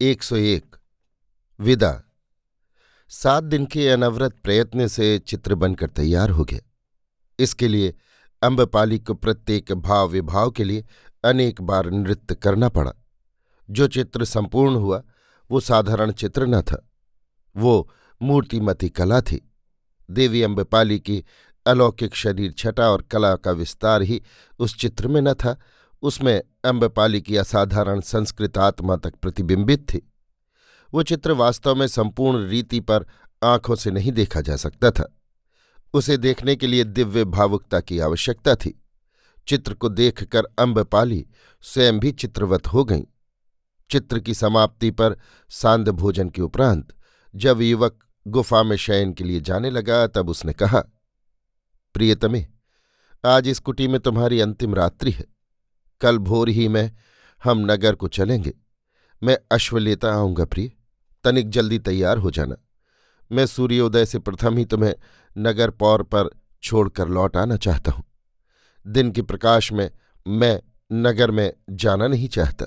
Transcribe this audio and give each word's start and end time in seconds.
एक 0.00 0.22
सौ 0.22 0.36
एक। 0.36 0.76
विदा। 1.60 2.02
सात 3.08 3.44
दिन 3.44 3.66
के 3.66 3.88
अनवरत 3.88 4.34
प्रयत्न 4.44 4.86
से 4.86 5.18
चित्र 5.18 5.54
बनकर 5.54 5.86
तैयार 5.86 6.30
हो 6.30 6.44
गया। 6.44 6.60
इसके 7.38 7.68
लिए 7.68 7.94
अम्बपाली 8.42 8.98
को 8.98 9.14
प्रत्येक 9.14 9.72
भाव 9.72 10.08
विभाव 10.08 10.50
के 10.50 10.64
लिए 10.64 10.84
अनेक 11.24 11.60
बार 11.60 11.90
नृत्य 11.90 12.34
करना 12.34 12.68
पड़ा। 12.68 12.92
जो 13.70 13.86
चित्र 13.86 14.24
संपूर्ण 14.24 14.74
हुआ, 14.74 15.02
वो 15.50 15.60
साधारण 15.60 16.12
चित्र 16.12 16.46
न 16.46 16.60
था। 16.62 16.90
वो 17.56 17.92
मूर्तिमती 18.22 18.88
कला 18.88 19.20
थी। 19.20 19.52
देवी 20.10 20.42
अम्बपाली 20.42 21.00
की 21.00 21.24
अलौकिक 21.66 22.14
शरीर 22.14 22.52
छटा 22.52 22.90
और 22.90 23.02
कला 23.02 23.36
का 23.36 23.50
विस्तार 23.50 24.02
ही 24.02 24.22
उस 24.58 24.78
चित्र 24.78 25.08
में 25.08 25.20
न 25.20 25.34
था 25.34 25.60
उसमें 26.02 26.42
अम्बपाली 26.64 27.20
की 27.20 27.36
असाधारण 27.36 28.00
संस्कृत 28.00 28.58
आत्मा 28.58 28.96
तक 28.96 29.14
प्रतिबिंबित 29.14 29.80
थी। 29.80 30.12
वो 30.94 31.02
चित्र 31.02 31.32
वास्तव 31.32 31.74
में 31.74 31.86
संपूर्ण 31.86 32.48
रीति 32.48 32.80
पर 32.80 33.06
आँखों 33.44 33.74
से 33.74 33.90
नहीं 33.90 34.12
देखा 34.12 34.40
जा 34.40 34.56
सकता 34.56 34.90
था। 34.90 35.18
उसे 35.94 36.16
देखने 36.16 36.56
के 36.56 36.66
लिए 36.66 36.84
दिव्य 36.84 37.24
भावुकता 37.24 37.80
की 37.80 37.98
आवश्यकता 37.98 38.54
थी। 38.54 38.82
चित्र 39.48 39.74
को 39.74 39.88
देखकर 39.88 40.44
अम्बपाली 40.58 41.26
स्वयं 41.62 41.98
भी 41.98 42.12
चित्रवत 42.12 42.66
हो 42.66 42.84
गईं। 42.84 43.02
चित्र 43.90 44.18
की 44.18 44.34
समाप्ति 44.34 44.90
पर 44.90 45.16
सांद 45.50 45.88
भोजन 45.88 46.28
के 46.28 46.42
उपरांत 46.42 46.88
जब 47.34 47.62
युवक 47.62 47.98
गुफा 48.28 48.62
में 48.62 48.76
शयन 48.76 49.12
के 49.12 49.24
लिए 49.24 49.40
जाने 49.40 49.70
लगा, 49.70 50.06
तब 50.06 50.28
उसने 50.28 50.52
कहा, 50.52 50.80
प्रियतमे, 51.94 52.46
आज 53.26 53.48
इस 53.48 53.58
कुटी 53.58 53.88
में 53.88 54.00
तुम्हारी 54.00 54.40
अंतिम 54.40 54.74
रात्रि 54.74 55.10
है। 55.10 55.35
कल 56.00 56.18
भोर 56.18 56.48
ही 56.48 56.68
में, 56.68 56.92
हम 57.44 57.58
नगर 57.58 57.94
को 57.94 58.08
चलेंगे। 58.08 58.52
मैं 59.22 59.38
अश्व 59.52 59.78
लेता 59.78 60.14
आऊँगा 60.14 60.44
प्रिय। 60.44 60.72
तनिक 61.24 61.50
जल्दी 61.50 61.78
तैयार 61.78 62.18
हो 62.18 62.30
जाना। 62.30 62.56
मैं 63.32 63.46
सूर्योदय 63.46 64.06
से 64.06 64.18
प्रथम 64.18 64.56
ही 64.56 64.64
तुम्हें 64.64 64.94
नगर 65.38 65.70
पौर 65.70 66.02
पर 66.02 66.30
छोड़कर 66.62 67.08
लौट 67.08 67.36
आना 67.36 67.56
चाहता 67.56 67.92
हूँ। 67.92 68.04
दिन 68.86 69.10
के 69.10 69.22
प्रकाश 69.22 69.72
में 69.72 69.90
मैं 70.26 70.62
नगर 70.92 71.30
में 71.30 71.52
जाना 71.70 72.06
नहीं 72.06 72.28
चाहता। 72.28 72.66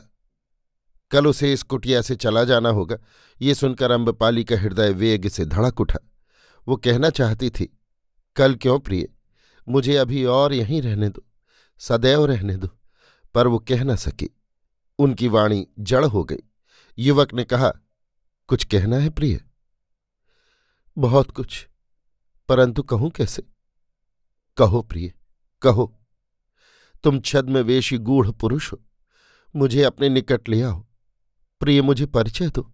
कल 1.11 1.27
उसे 1.27 1.53
इस 1.53 1.63
कुटिया 1.63 2.01
से 2.01 2.15
चला 2.15 2.43
जाना 2.43 2.69
होगा। 2.69 2.97
ये 3.41 3.55
सुनकर 3.55 3.91
अम्बपाली 3.91 4.43
का 4.43 4.57
हृदय 4.57 4.89
वेग 4.89 5.27
से 5.27 5.45
धड़क 5.45 5.81
उठा। 5.81 5.99
वो 6.67 6.77
कहना 6.77 7.09
चाहती 7.09 7.49
थी, 7.49 7.79
कल 8.35 8.55
क्यों 8.55 8.79
प्रिय? 8.79 9.09
मुझे 9.69 9.95
अभी 9.95 10.25
और 10.25 10.53
यहीं 10.53 10.81
रहने 10.81 11.09
दो। 11.09 11.23
सदैव 11.77 12.25
रहने 12.25 12.55
दो। 12.55 12.78
पर 13.33 13.47
वो 13.47 13.59
कह 13.59 13.83
न 13.83 13.95
सकी। 13.95 14.35
उनकी 14.99 15.27
वाणी 15.27 15.67
जड़ 15.79 16.05
हो 16.05 16.23
गई। 16.23 16.37
युवक 16.97 17.33
ने 17.33 17.43
कहा, 17.43 17.73
कुछ 18.47 18.65
कहना 18.65 18.97
है 18.97 19.09
प्रिय? 19.09 19.41
बहुत 20.97 21.31
कुछ। 21.31 21.67
परंतु 22.49 22.83
कहूँ 22.83 23.09
कैसे? 23.09 23.43
कहो 24.57 24.81
प्रिय, 24.81 25.13
कहो। 25.61 25.95
तुम 27.03 27.19
छद्म 27.19 27.57
वेशी 27.57 27.97
गूढ़ 27.97 28.31
पुरुष 28.31 28.73
हो। 28.73 28.83
मुझे 29.55 29.83
अपने 29.83 30.09
निकट 30.09 30.49
ले 30.49 30.61
आओ। 30.61 30.85
प्रिय, 31.59 31.81
मुझे 31.81 32.05
परिचय 32.05 32.49
दो। 32.49 32.73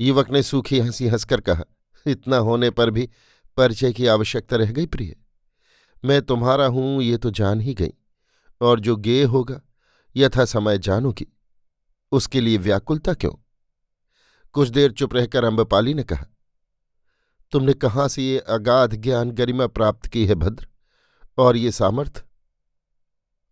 युवक 0.00 0.30
ने 0.30 0.42
सूखी 0.42 0.80
हँसी 0.80 1.08
हंसकर 1.08 1.40
कहा, 1.40 1.64
इतना 2.06 2.36
होने 2.36 2.70
पर 2.70 2.90
भी 2.90 3.10
परिचय 3.56 3.92
की 3.92 4.06
आवश्यकता 4.06 4.56
रह 4.56 4.72
गई 4.72 4.86
प्रिय। 4.86 5.16
मैं 6.04 6.22
तुम्हारा 6.22 6.66
हूँ, 6.66 7.02
ये 7.02 7.16
तो 7.16 7.30
जान 7.30 7.60
ही 7.60 7.74
गई। 7.74 7.92
और 8.60 8.80
जो 8.80 8.96
गे 8.98 9.22
होगा, 9.24 9.60
यथा 10.16 10.44
समय 10.44 10.78
जानोगी। 10.78 11.26
उसके 12.12 12.40
लिए 12.40 12.58
व्याकुलता 12.58 13.14
क्यों? 13.14 13.32
कुछ 14.54 14.68
देर 14.68 14.92
चुप 14.92 15.14
रहकर 15.14 15.44
अम्बपाली 15.44 15.94
ने 15.94 16.02
कहा, 16.02 16.26
तुमने 17.52 17.72
कहाँ 17.74 18.08
से 18.08 18.22
ये 18.22 18.38
अगाध 18.38 18.94
ज्ञान 18.94 19.30
गरिमा 19.30 19.66
प्राप्त 19.68 20.06
की 20.06 20.26
है 20.26 20.34
भद्र? 20.34 20.66
और 21.38 21.56
ये 21.56 21.70
सामर्थ 21.72 22.24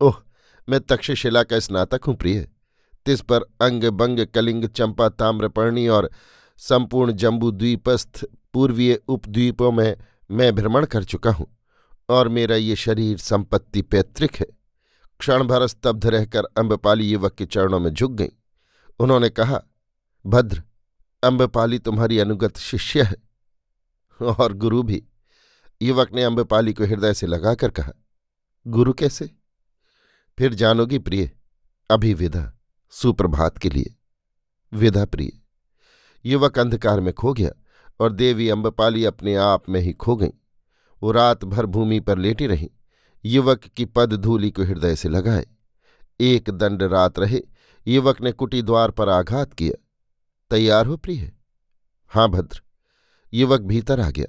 ओह, 0.00 0.14
मैं 0.68 0.80
तक्षशिला 0.80 1.42
का 1.42 1.58
स्नातक 1.58 2.04
हूँ 2.06 2.14
प्रिय। 2.16 2.46
तिस 3.06 3.20
पर 3.20 3.42
अंग 3.60 3.84
बंग 3.90 4.26
कलिंग 4.26 4.66
चंपा 4.66 5.08
ताम्रपर्णी 5.08 5.86
और 5.88 6.10
संपूर्ण 6.58 7.12
जम्बू 7.12 7.50
द्वीपस्थ 7.50 8.24
पूर्वीय 8.52 8.94
उपद्वीपों 9.08 9.70
में 9.72 9.96
मैं 10.30 10.54
भ्रमण 10.54 10.86
कर 10.86 11.04
चुका 11.04 11.30
हूँ 11.30 11.46
और 12.08 12.28
मेरा 12.28 12.56
ये 12.56 12.76
शरीर 12.76 13.18
संपत्ति 13.18 13.82
पैतृक 13.82 14.34
है। 14.34 14.46
क्षण 15.18 15.44
भर 15.44 15.66
स्तब्ध 15.66 16.06
रहकर 16.06 16.44
अम्बपाली 16.44 17.10
युवक 17.10 17.34
के 17.34 17.46
चरणों 17.46 17.80
में 17.80 17.90
झुक 17.90 18.12
गई। 18.12 18.28
उन्होंने 18.98 19.28
कहा, 19.28 19.62
भद्र 20.26 20.62
अम्बपाली 21.22 21.78
तुम्हारी 21.78 22.18
अनुगत 22.18 22.56
शिष्य 22.56 23.02
है। 23.02 23.28
और 24.22 24.52
गुरु 24.52 24.82
भी। 24.82 25.04
युवक 25.82 26.12
ने 26.12 26.22
अम्बपाली 26.22 26.72
को 26.72 26.84
हृदय 26.84 27.14
से 27.14 27.26
लगाकर 27.26 27.70
कहा, 27.70 27.92
गुरु 28.66 28.92
कैसे? 28.92 29.30
फिर 30.38 30.54
जानोगी 30.54 30.98
प्रिय, 30.98 31.30
अभी 31.90 32.14
विदा, 32.14 32.58
सुप्रभात 32.90 33.58
के 33.58 33.70
लिए। 33.70 33.96
विदा 34.72 35.04
प्रिय। 35.04 35.40
युवक 36.24 36.58
अंधकार 36.58 37.00
में 37.00 37.14
खो 37.14 37.32
गया 37.32 37.50
और 38.00 38.12
देवी 38.12 38.48
अम्बपाली 38.48 39.04
अपने 39.04 39.34
आप 39.34 39.68
में 39.68 39.80
ही 39.80 39.92
खो 39.92 40.16
गई। 40.16 40.32
वो 41.02 41.10
रात 41.10 41.44
भर 41.44 41.66
भूमि 41.66 42.00
पर 42.00 42.18
लेटी 42.18 42.46
रही। 42.46 42.70
युवक 43.24 43.64
की 43.66 43.84
पद 43.84 44.12
धूलि 44.12 44.50
को 44.50 44.62
हृदय 44.62 44.96
से 44.96 45.08
लगाए। 45.08 45.46
एक 46.20 46.50
दंड 46.50 46.82
रात 46.82 47.18
रहे, 47.18 47.40
युवक 47.86 48.20
ने 48.20 48.32
कुटी 48.32 48.62
द्वार 48.62 48.90
पर 48.90 49.08
आघात 49.08 49.52
किया। 49.54 49.84
तैयार 50.50 50.86
हो 50.86 50.96
प्रिय? 50.96 51.32
हाँ 52.08 52.28
भद्र, 52.28 52.62
युवक 53.34 53.60
भीतर 53.60 54.00
आ 54.00 54.10
गया। 54.10 54.26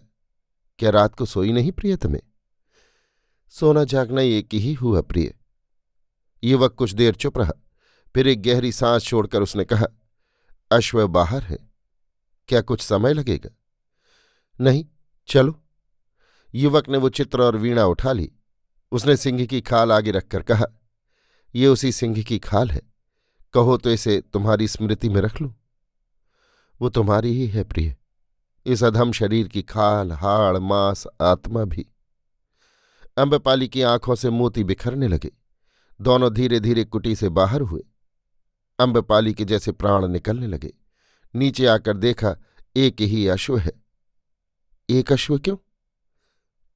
क्या 0.80 0.90
रात 0.90 1.16
को 1.16 1.26
सोई 1.26 1.52
नहीं 1.52 1.72
प्रिय 1.72 1.96
तुम्हें? 1.96 2.22
सोना 3.50 3.84
जागना 3.84 4.22
एक 4.22 4.54
ही 4.54 4.74
हुआ 4.74 5.02
प्रिय। 5.02 5.34
युवक 6.44 6.74
कुछ 6.74 6.92
देर 6.92 7.16
चुप 7.16 7.38
रहा, 7.38 7.52
फिर 8.16 8.28
एक 8.28 8.42
गहरी 8.42 8.72
सांस 8.72 9.04
छोड़कर 9.04 9.42
उसने 9.42 9.66
कहा, 9.66 9.86
अश्व 10.72 11.08
बाहर 11.08 11.44
है। 11.44 11.58
क्या 12.48 12.62
कुछ 12.62 12.82
समय 12.82 13.14
लगेगा? 13.14 13.50
नहीं, 14.62 14.86
चलो। 15.28 15.64
युवक 16.56 16.90
ने 16.90 16.98
वो 16.98 17.10
चित्र 17.10 17.42
और 17.42 17.58
वीणा 17.58 17.86
उठा 17.86 18.12
ली। 18.12 18.32
उसने 18.92 19.18
सिंह 19.18 19.46
की 19.46 19.62
खाल 19.62 19.92
आगे 19.92 20.12
रखकर 20.12 20.42
कहा, 20.42 20.66
ये 21.56 21.68
उसी 21.68 21.92
सिंह 21.92 22.24
की 22.24 22.40
खाल 22.40 22.70
है। 22.72 22.82
कहो 23.54 23.78
तो 23.78 23.92
इसे 23.92 24.22
तुम्हारी 24.22 24.68
स्मृति 24.68 25.10
में 25.10 25.22
रख 25.22 25.42
लूँ। 25.42 25.56
वो 26.82 26.90
तुम्हारी 26.90 27.30
ही 27.30 27.48
है 27.48 27.64
प्रिय। 27.64 27.96
इस 28.66 28.84
अधम 28.84 29.12
शरीर 29.12 29.48
की 29.48 29.62
खाल, 29.62 30.12
हाड़, 30.12 30.58
मांस, 30.58 31.08
आत्मा 31.22 31.64
भी। 31.64 31.86
अम्बपाली 33.18 33.68
की 33.68 33.82
आँखों 33.82 34.16
से 34.16 34.30
मोती 34.30 34.64
बिखरने 34.64 35.08
लगे। 35.08 35.32
दोनों 36.02 36.34
धीरे 36.34 36.60
धीरे 36.60 36.84
कुटी 36.84 37.16
से 37.16 37.30
बाहर 37.30 37.62
हुए। 37.62 37.82
अम्बपाली 38.80 39.34
के 39.34 39.46
जैसे 39.46 39.72
प्राण 39.72 40.08
निकलने 40.08 40.48
लगे। 40.48 40.74
नीचे 41.36 41.66
आकर 41.66 41.98
देखा, 41.98 42.36
एक 42.76 43.02
ही 43.02 43.28
अश्व 43.28 43.58
है। 43.58 43.72
एक 44.90 45.12
अश्व 45.12 45.40
क्यों? 45.40 45.58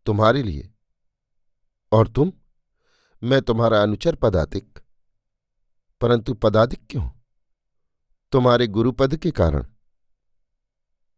तुम्हारे 0.06 0.44
लिए। 0.44 0.73
और 1.94 2.08
तुम? 2.08 2.34
मैं 3.24 3.42
तुम्हारा 3.42 3.82
अनुचर 3.82 4.16
पदातिक। 4.16 4.80
परंतु 6.02 6.34
पदाधिक 6.34 6.80
क्यों? 6.90 7.10
तुम्हारे 8.32 8.68
गुरुपद 8.68 9.18
के 9.18 9.32
कारण। 9.32 9.68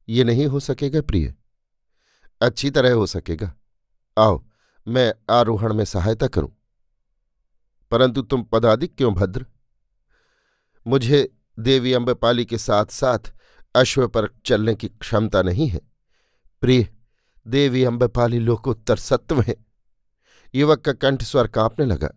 ये 0.09 0.23
नहीं 0.23 0.47
हो 0.47 0.59
सकेगा 0.59 1.01
प्रिय। 1.01 1.35
अच्छी 2.41 2.71
तरह 2.71 2.93
हो 2.93 3.05
सकेगा। 3.05 3.53
आओ, 4.17 4.45
मैं 4.87 5.13
आरोहण 5.29 5.73
में 5.73 5.85
सहायता 5.85 6.27
करूँ। 6.27 6.57
परंतु 7.91 8.21
तुम 8.21 8.43
पदाधिक 8.43 8.95
क्यों, 8.95 9.13
भद्र? 9.13 9.45
मुझे 10.87 11.37
देवी 11.59 11.93
अम्बपाली 11.93 12.45
के 12.45 12.57
साथ 12.57 12.85
साथ 12.85 13.33
अश्व 13.75 14.07
पर 14.07 14.29
चलने 14.45 14.75
की 14.75 14.87
क्षमता 14.87 15.41
नहीं 15.41 15.67
है। 15.67 15.81
प्रिय, 16.61 16.93
देवी 17.47 17.83
अम्बपाली 17.83 18.39
लोकोत्तर 18.39 18.95
सत्व 18.95 19.41
है। 19.41 19.64
युवक 20.55 20.79
का 20.79 20.93
कंठ 20.93 21.23
स्वर 21.23 21.47
कांपने 21.47 21.85
लगा। 21.85 22.09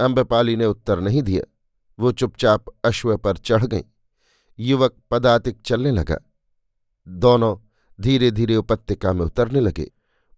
अम्बपाली 0.00 0.56
ने 0.56 0.66
उत्तर 0.66 1.00
नहीं 1.00 1.22
दिया। 1.22 1.52
वो 1.98 2.12
चुपचाप 2.12 2.64
अश्व 2.84 3.16
पर 3.16 3.36
चढ़ 3.36 3.66
गई। 3.66 3.82
युवक 4.58 4.94
पदातिक 5.10 5.58
चलने 5.64 5.90
लगा। 5.90 6.16
दोनों 7.08 7.56
धीरे 8.00 8.30
धीरे 8.30 8.56
उपत्यका 8.56 9.12
में 9.12 9.26
उतरने 9.26 9.60
लगे। 9.60 9.90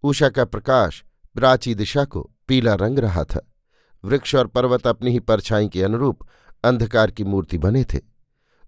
उषा 0.03 0.29
का 0.29 0.45
प्रकाश 0.45 1.05
प्राची 1.35 1.75
दिशा 1.75 2.05
को 2.05 2.31
पीला 2.49 2.75
रंग 2.75 2.99
रहा 2.99 3.25
था। 3.25 3.53
वृक्ष 4.05 4.35
और 4.35 4.47
पर्वत 4.47 4.87
अपनी 4.87 5.11
ही 5.11 5.19
परछाई 5.19 5.69
के 5.69 5.83
अनुरूप 5.83 6.19
अंधकार 6.65 7.11
की 7.11 7.25
मूर्ति 7.25 7.59
बने 7.59 7.85
थे। 7.85 8.01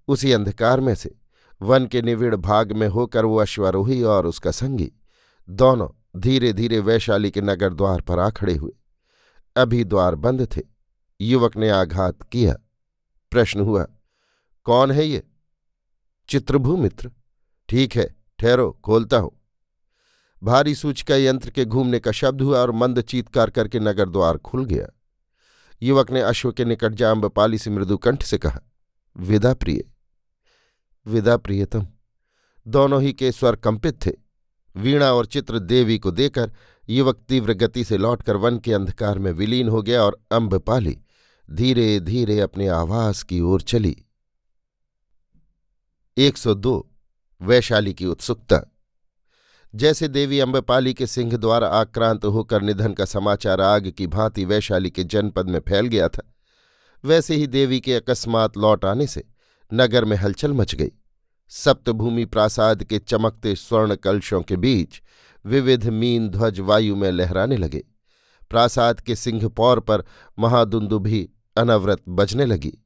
उसी 0.08 0.32
अंधकार 0.32 0.80
में 0.80 0.94
से 0.94 1.14
वन 1.62 1.86
के 1.86 2.02
निविड़ 2.02 2.36
भाग 2.36 2.72
में 2.72 2.88
होकर 2.88 3.24
वो 3.24 3.36
अश्वारोही 3.36 4.02
और 4.02 4.26
उसका 4.26 4.50
संगी, 4.50 4.92
दोनों 5.50 5.88
धीरे 6.14 6.52
धीरे 6.52 6.78
वैशाली 6.80 7.30
के 7.30 7.40
नगर 7.40 7.74
द्वार 7.74 8.00
पर 8.00 8.18
आ 8.18 8.28
खड़े 8.30 8.54
हुए। 8.54 8.72
अभी 9.56 9.84
द्वार 9.84 10.14
बंद 10.14 10.46
थे। 10.56 10.62
युवक 11.20 11.56
ने 11.56 11.68
आघात 11.70 12.22
किया। 12.22 12.54
प्रश्न 13.32 13.60
हुआ, 13.60 13.86
कौन 14.66 14.90
है 14.90 15.06
ये? 15.06 15.22
चित्रभू, 16.28 16.76
मित्र। 16.76 17.10
ठीक 17.68 17.96
है, 17.96 18.14
ठहरो, 18.38 18.70
खोलता 18.84 19.16
हूँ। 19.16 19.30
भारी 20.42 20.74
सूचका 20.74 21.16
यंत्र 21.16 21.50
के 21.50 21.64
घूमने 21.64 21.98
का 22.00 22.12
शब्द 22.12 22.42
हुआ 22.42 22.58
और 22.58 22.70
मंद 22.70 23.00
चीतकार 23.00 23.50
करके 23.50 23.80
नगर 23.80 24.08
द्वार 24.08 24.38
खुल 24.38 24.64
गया। 24.64 24.86
युवक 25.82 26.10
ने 26.10 26.20
अश्व 26.20 26.52
के 26.52 26.64
निकट 26.64 26.94
जा 26.94 27.10
अम्बपाली 27.10 27.58
से 27.58 27.70
मृदु 27.70 27.96
कंठ 27.98 28.22
से 28.22 28.38
कहा, 28.38 28.60
विदा 29.16 29.54
प्रिय। 29.54 29.84
विदा 31.06 31.36
प्रियतम। 31.36 31.86
दोनों 32.66 33.02
ही 33.02 33.12
के 33.12 33.32
स्वर 33.32 33.56
कंपित 33.56 34.06
थे। 34.06 34.12
वीणा 34.74 35.12
और 35.12 35.26
चित्र 35.26 35.58
देवी 35.58 35.98
को 35.98 36.10
देकर 36.10 36.52
युवक 36.88 37.18
तीव्र 37.28 37.52
गति 37.54 37.84
से 37.84 37.96
लौटकर 37.96 38.36
वन 38.36 38.58
के 38.58 38.72
अंधकार 38.72 39.18
में 39.18 39.30
विलीन 39.32 39.68
हो 39.68 39.82
गया 39.82 40.02
और 40.02 40.18
अम्बपाली 40.32 40.98
धीरे 41.48 41.98
धीरे 42.00 42.40
अपने 42.40 42.68
आवास 42.68 43.22
की 43.22 43.40
ओर 43.40 43.62
चली। 43.62 43.96
102 46.16 46.82
वैशाली 47.40 47.94
की 47.94 48.06
उत्सुकता। 48.06 48.60
जैसे 49.74 50.08
देवी 50.08 50.38
अम्बपाली 50.40 50.94
के 50.94 51.06
सिंह 51.06 51.36
द्वारा 51.36 51.68
आक्रांत 51.68 52.24
होकर 52.24 52.62
निधन 52.62 52.92
का 52.92 53.04
समाचार 53.04 53.60
आग 53.60 53.90
की 53.90 54.06
भांति 54.06 54.44
वैशाली 54.44 54.90
के 54.90 55.04
जनपद 55.04 55.50
में 55.50 55.60
फैल 55.60 55.86
गया 55.86 56.08
था, 56.08 56.22
वैसे 57.04 57.34
ही 57.34 57.46
देवी 57.46 57.80
के 57.80 57.94
अकस्मात 57.94 58.56
लौट 58.56 58.84
आने 58.84 59.06
से 59.06 59.24
नगर 59.70 60.04
में 60.04 60.16
हलचल 60.16 60.52
मच 60.52 60.74
गई। 60.74 60.90
सप्तभूमि 61.50 62.24
प्रासाद 62.24 62.84
के 62.84 62.98
चमकते 62.98 63.54
स्वर्ण 63.54 63.94
कलशों 63.94 64.42
के 64.42 64.56
बीच 64.56 65.02
विविध 65.46 65.88
मीन 65.88 66.28
ध्वज 66.28 66.60
वायु 66.60 66.96
में 66.96 67.10
लहराने 67.10 67.56
लगे। 67.56 67.84
प्रासाद 68.50 69.00
के 69.00 69.16
सिंह 69.16 69.48
पौर 69.48 70.04
महादुंदुभी 70.38 71.30
अनवरत 71.56 72.02
बजने 72.08 72.46
लगी। 72.46 72.78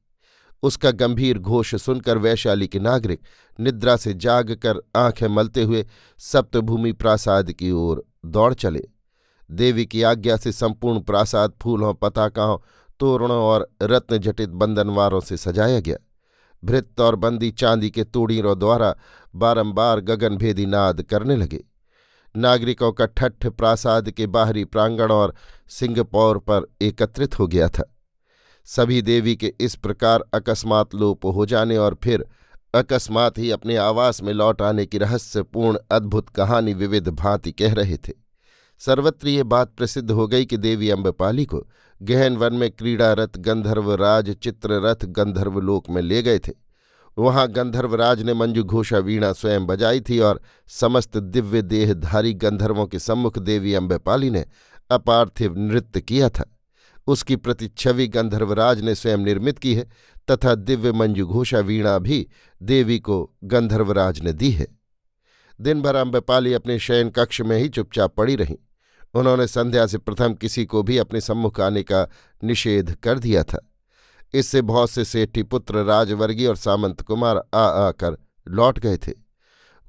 उसका 0.63 0.91
गंभीर 0.91 1.39
घोष 1.39 1.75
सुनकर 1.75 2.17
वैशाली 2.17 2.67
के 2.67 2.79
नागरिक 2.79 3.21
निद्रा 3.59 3.95
से 3.95 4.13
जाग 4.13 4.51
कर 4.51 4.79
आँखें 4.95 5.27
मलते 5.27 5.63
हुए 5.63 5.85
सप्तभूमि 6.17 6.91
प्रासाद 6.91 7.51
की 7.51 7.71
ओर 7.71 8.05
दौड़ 8.25 8.53
चले। 8.53 8.83
देवी 9.51 9.85
की 9.85 10.03
आज्ञा 10.03 10.37
से 10.37 10.51
संपूर्ण 10.51 10.99
प्रासाद 10.99 11.53
फूलों, 11.61 11.93
पताकाओं, 11.93 12.59
तोरणों 12.99 13.43
और 13.43 13.71
रत्न 13.81 14.17
जटित 14.17 14.49
बंधनवारों 14.49 15.19
से 15.19 15.37
सजाया 15.37 15.79
गया। 15.79 15.97
भृत 16.65 17.01
और 17.01 17.15
बंदी 17.15 17.51
चांदी 17.51 17.89
के 17.89 18.03
तोड़ीरों 18.03 18.59
द्वारा 18.59 18.95
बारंबार 19.35 19.99
गगनभेदी 19.99 20.65
नाद 20.65 21.01
करने 21.01 21.35
लगे। 21.35 21.63
नागरिकों 22.35 22.91
का 22.91 23.05
ठट्ठ 23.05 23.47
प्रासाद 23.47 24.09
के 24.11 24.27
बाहरी 24.27 24.65
प्रांगण 24.65 25.11
और 25.11 25.35
सिंगपौर 25.69 26.37
पर 26.37 26.67
एकत्रित 26.81 27.39
हो 27.39 27.47
गया 27.47 27.67
था। 27.69 27.91
सभी 28.65 29.01
देवी 29.01 29.35
के 29.35 29.53
इस 29.59 29.75
प्रकार 29.75 30.23
अकस्मात 30.33 30.95
लोप 30.95 31.25
हो 31.25 31.45
जाने 31.45 31.77
और 31.77 31.97
फिर 32.03 32.25
अकस्मात 32.73 33.37
ही 33.37 33.51
अपने 33.51 33.75
आवास 33.75 34.21
में 34.23 34.33
लौट 34.33 34.61
आने 34.61 34.85
की 34.85 34.97
रहस्यपूर्ण 34.97 35.77
अद्भुत 35.91 36.29
कहानी 36.29 36.73
विविध 36.73 37.09
भांति 37.09 37.51
कह 37.51 37.73
रहे 37.73 37.97
थे। 37.97 38.13
सर्वत्र 38.79 39.27
ये 39.27 39.43
बात 39.43 39.73
प्रसिद्ध 39.77 40.11
हो 40.11 40.27
गई 40.27 40.45
कि 40.45 40.57
देवी 40.57 40.89
अम्बपाली 40.89 41.45
को 41.45 41.67
गहन 42.01 42.37
वन 42.37 42.53
में 42.53 42.71
क्रीड़ारत, 42.71 43.37
गंधर्व 43.37 43.93
राज, 43.93 44.31
चित्ररथ, 44.31 45.05
गंधर्व 45.05 45.59
लोक 45.59 45.89
में 45.89 46.01
ले 46.01 46.21
गए 46.21 46.39
थे। 46.39 46.51
वहाँ 47.17 47.47
गंधर्वराज 47.47 48.21
ने 48.21 48.33
मंजू 48.33 48.63
घोषा 48.63 48.97
वीणा 48.97 49.33
स्वयं 49.33 49.65
बजाई 49.65 50.01
थी 50.01 50.19
और 50.19 50.41
समस्त 50.67 51.17
दिव्य 51.17 51.61
देहधारी 51.61 52.33
गंधर्वों 52.33 52.85
के 52.87 52.99
सम्मुख 52.99 53.39
देवी 53.39 53.73
अम्बेपाली 53.73 54.29
ने 54.29 54.45
अपार्थिव 54.89 55.55
नृत्य 55.57 56.01
किया 56.01 56.29
था। 56.29 56.57
उसकी 57.07 57.35
प्रतिच्छवि 57.35 58.07
गंधर्वराज 58.07 58.81
ने 58.81 58.95
स्वयं 58.95 59.17
निर्मित 59.17 59.59
की 59.59 59.75
है, 59.75 59.89
तथा 60.31 60.55
दिव्य 60.55 60.91
मंजू 60.91 61.27
घोषा 61.27 61.59
वीणा 61.59 61.97
भी 61.99 62.27
देवी 62.61 62.99
को 62.99 63.35
गंधर्वराज 63.43 64.19
ने 64.19 64.33
दी 64.33 64.51
है। 64.51 64.67
दिन 65.61 65.81
भर 65.81 65.95
अम्बेपाली 65.95 66.53
अपने 66.53 66.79
शयन 66.79 67.09
कक्ष 67.09 67.41
में 67.41 67.57
ही 67.57 67.69
चुपचाप 67.69 68.15
पड़ी 68.15 68.35
रहीं। 68.35 68.57
उन्होंने 69.15 69.47
संध्या 69.47 69.85
से 69.87 69.97
प्रथम 69.97 70.33
किसी 70.33 70.65
को 70.65 70.83
भी 70.83 70.97
अपने 70.97 71.21
सम्मुख 71.21 71.59
आने 71.59 71.83
का 71.83 72.07
निषेध 72.43 72.95
कर 72.95 73.19
दिया 73.19 73.43
था। 73.43 73.59
इससे 74.33 74.61
बहुत 74.61 74.89
से 74.89 75.05
सेठी 75.05 75.43
पुत्र 75.43 75.83
राजवर्गीय 75.83 76.47
और 76.47 76.55
सामंत 76.55 77.01
कुमार 77.01 77.37
आ 77.53 77.65
आकर 77.87 78.17
लौट 78.47 78.79
गए 78.79 78.97
थे। 78.97 79.11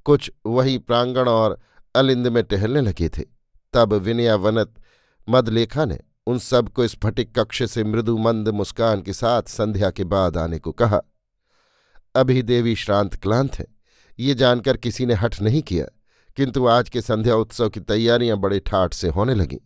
कुछ 0.07 0.31
वहीं 0.47 0.79
प्रांगण 0.79 1.29
और 1.29 1.59
अलिंद 1.95 2.27
में 2.27 2.43
टहलने 2.45 2.81
लगे 2.81 3.09
थे। 3.09 3.23
तब 3.75 3.93
विनया 3.95 4.35
वनत 4.37 4.75
मदलेखा 5.29 5.85
ने 5.85 5.99
उन 6.27 6.39
सबको 6.39 6.87
स्फटिक 6.89 7.39
कक्ष 7.39 7.63
से 7.63 7.85
मृदु 7.85 8.17
मंद 8.19 8.49
मुस्कान 8.49 9.03
के 9.03 9.13
साथ 9.13 9.43
संध्या 9.43 9.91
के 9.91 10.05
बाद 10.05 10.37
आने 10.37 10.59
को 10.59 10.73
कहा, 10.73 11.01
अभी 12.15 12.43
देवी 12.43 12.75
श्रांत 12.77 13.15
क्लांत 13.15 13.55
है। 13.55 13.67
ये 14.19 14.35
जानकर 14.35 14.77
किसी 14.77 15.07
ने 15.07 15.15
हठ 15.15 15.41
नहीं 15.43 15.63
किया। 15.63 15.87
किंतु 16.37 16.67
आज 16.67 16.89
के 16.89 17.01
संध्या 17.01 17.37
उत्सव 17.37 17.69
की 17.69 17.81
तैयारियाँ 17.81 18.37
बड़े 18.37 18.61
ठाठ 18.61 18.95
से 18.95 19.09
होने 19.09 19.35
लगीं। 19.35 19.59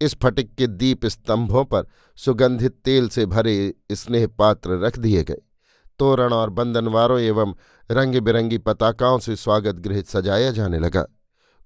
इस 0.00 0.16
फटिक 0.22 0.54
के 0.54 0.66
दीप 0.66 1.06
स्तंभों 1.06 1.64
पर 1.64 1.86
सुगंधित 2.16 2.72
तेल 2.84 3.08
से 3.08 3.26
भरे 3.26 3.74
स्नेह 3.92 4.26
पात्र 4.26 4.70
रख 4.70 4.98
दिए 4.98 5.24
गए। 5.24 5.38
तोरण 5.98 6.32
और 6.32 6.50
बंधनवारों 6.50 7.20
एवं 7.20 7.54
रंग 7.90 8.14
बिरंगी 8.14 8.58
पताकाओं 8.58 9.18
से 9.18 9.36
स्वागत 9.36 9.74
गृह 9.74 10.02
सजाया 10.02 10.50
जाने 10.50 10.78
लगा। 10.78 11.06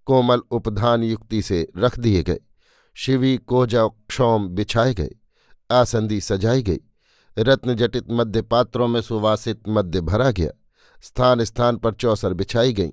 कोमल 0.05 0.39
उपधान 0.51 1.05
युक्ति 1.05 1.43
से 1.43 1.69
रख 1.77 1.99
दिए 1.99 2.23
गए। 2.23 2.39
शिवी, 2.95 3.37
कोजा, 3.37 3.87
क्षौम 3.87 4.49
बिछाए 4.49 4.95
गए। 4.95 5.11
आसंदी 5.71 6.21
सजाई 6.21 6.63
गई। 6.63 6.79
रत्नजटित 7.39 8.05
मध्य 8.11 8.43
पात्रों 8.43 8.89
में 8.89 9.01
सुवासित 9.01 9.63
मध्य 9.69 10.01
भरा 10.01 10.31
गया। 10.31 10.51
स्थान 11.03 11.45
स्थान 11.45 11.77
पर 11.77 11.95
चौसर 11.95 12.35
बिछाई 12.35 12.73
गईं। 12.73 12.93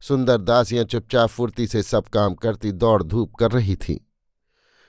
सुंदर 0.00 0.38
दासियाँ 0.38 0.84
चुपचाप 0.84 1.28
फुर्ती 1.28 1.66
से 1.66 1.82
सब 1.82 2.04
काम 2.04 2.34
करती 2.34 2.72
दौड़ 2.72 3.02
धूप 3.02 3.34
कर 3.34 3.50
रही 3.50 3.76
थीं। 3.76 3.98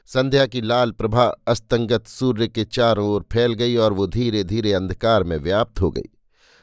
संध्या 0.05 0.45
की 0.45 0.61
लाल 0.61 0.91
प्रभा 0.91 1.25
अस्तंगत 1.47 2.07
सूर्य 2.07 2.47
के 2.47 2.63
चारों 2.63 3.07
ओर 3.09 3.25
फैल 3.31 3.53
गई 3.53 3.75
और 3.75 3.93
वो 3.93 4.07
धीरे 4.07 4.43
धीरे 4.43 4.73
अंधकार 4.73 5.23
में 5.23 5.37
व्याप्त 5.37 5.81
हो 5.81 5.91
गई। 5.91 6.09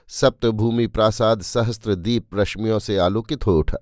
सप्तभूमि 0.08 0.86
प्रासाद 0.86 1.42
सहस्त्र 1.42 1.94
दीप 1.94 2.34
रश्मियों 2.34 2.78
से 2.78 2.98
आलोकित 2.98 3.46
हो 3.46 3.58
उठा। 3.58 3.76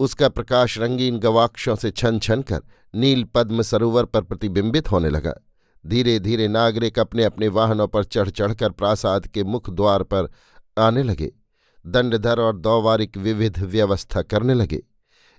उसका 0.00 0.28
प्रकाश 0.28 0.78
रंगीन 0.78 1.18
गवाक्षों 1.18 1.76
से 1.76 1.90
छन 1.90 2.18
छन 2.18 2.42
कर 2.42 2.60
नील 2.94 3.24
पद्म 3.24 3.62
सरोवर 3.62 4.04
पर 4.04 4.22
प्रतिबिंबित 4.22 4.90
होने 4.90 5.10
लगा। 5.10 5.34
धीरे 5.86 6.18
धीरे 6.18 6.48
नागरिक 6.48 6.98
अपने 6.98 7.24
अपने 7.24 7.48
वाहनों 7.48 7.88
पर 7.88 8.04
चढ़ 8.04 8.30
चढ़कर 8.30 8.70
प्रासाद 8.70 9.26
के 9.26 9.44
मुख 9.44 9.70
द्वार 9.70 10.02
पर 10.02 10.30
आने 10.78 11.02
लगे। 11.02 11.32
दंडधर 11.86 12.40
और 12.40 12.56
दौवारिक 12.56 13.16
विविध 13.16 13.58
व्यवस्था 13.58 14.22
करने 14.22 14.54
लगे। 14.54 14.82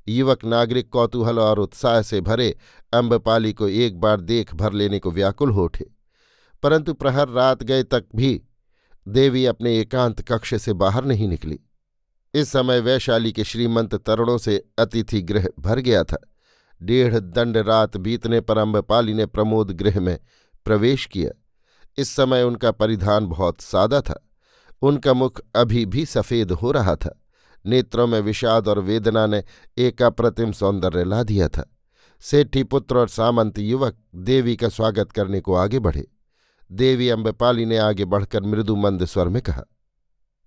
युवक 0.08 0.46
नागरिक 0.46 0.90
कौतूहल 0.90 1.40
और 1.40 1.60
उत्साह 1.60 2.02
से 2.02 2.22
भरे 2.22 2.58
अम्बपाली 2.94 3.54
को 3.54 3.68
एक 3.68 4.00
बार 4.00 4.22
देख 4.22 4.56
भर 4.56 4.74
लेने 4.74 5.00
को 5.00 5.12
व्याकुल 5.12 5.52
हो 5.52 5.64
उठे। 5.64 5.86
परंतु 6.64 6.94
प्रहर 6.94 7.30
रात 7.30 7.64
गए 7.64 7.84
तक 7.84 8.06
भी 8.16 8.42
देवी 9.08 9.46
अपने 9.46 9.80
एकांत 9.80 10.22
कक्ष 10.22 10.56
से 10.56 10.74
बाहर 10.74 11.06
नहीं 11.06 11.28
निकली। 11.28 11.60
इस 12.34 12.52
समय 12.52 12.80
वैशाली 12.80 13.32
के 13.32 13.44
श्रीमंत 13.44 13.96
तरुणों 13.96 14.38
से 14.38 14.66
अतिथि 14.80 15.22
गृह 15.22 15.48
भर 15.60 15.80
गया 15.80 16.04
था। 16.04 16.28
डेढ़ 16.84 17.20
दंड 17.20 17.58
रात 17.58 17.98
बीतने 17.98 18.42
पर 18.42 18.58
अम्बपाली 18.58 19.14
ने 19.14 19.26
प्रमोद 19.26 19.72
गृह 19.72 20.00
में 20.00 20.20
प्रवेश 20.66 21.06
किया। 21.06 21.32
इस 21.98 22.10
समय 22.10 22.44
उनका 22.44 22.72
परिधान 22.72 23.28
बहुत 23.28 23.62
सादा 23.62 24.02
था। 24.02 24.31
उनका 24.82 25.14
मुख 25.14 25.42
अभी 25.56 25.86
भी 25.86 26.06
सफ़ेद 26.06 26.52
हो 26.52 26.72
रहा 26.72 26.96
था। 26.96 27.18
नेत्रों 27.66 28.08
में 28.08 28.20
विषाद 28.22 28.68
और 28.68 28.80
वेदना 28.80 29.26
ने 29.28 29.44
एक 29.78 30.02
अप्रतिम 30.02 30.52
सौंदर्य 30.52 31.04
ला 31.04 31.24
दिया 31.24 31.48
था। 31.48 31.78
सेठी 32.22 32.64
पुत्र 32.64 32.98
और 32.98 33.08
सामंत 33.08 33.60
युवक 33.60 33.98
देवी 34.16 34.56
का 34.56 34.70
स्वागत 34.70 35.12
करने 35.12 35.40
को 35.42 35.56
आगे 35.56 35.80
बढ़े। 35.80 36.08
देवी 36.72 37.10
अम्बपाली 37.10 37.66
ने 37.66 37.78
आगे 37.78 38.06
बढ़कर 38.06 38.44
मृदुमंद 38.44 39.06
स्वर 39.06 39.28
में 39.28 39.42
कहा, 39.42 39.64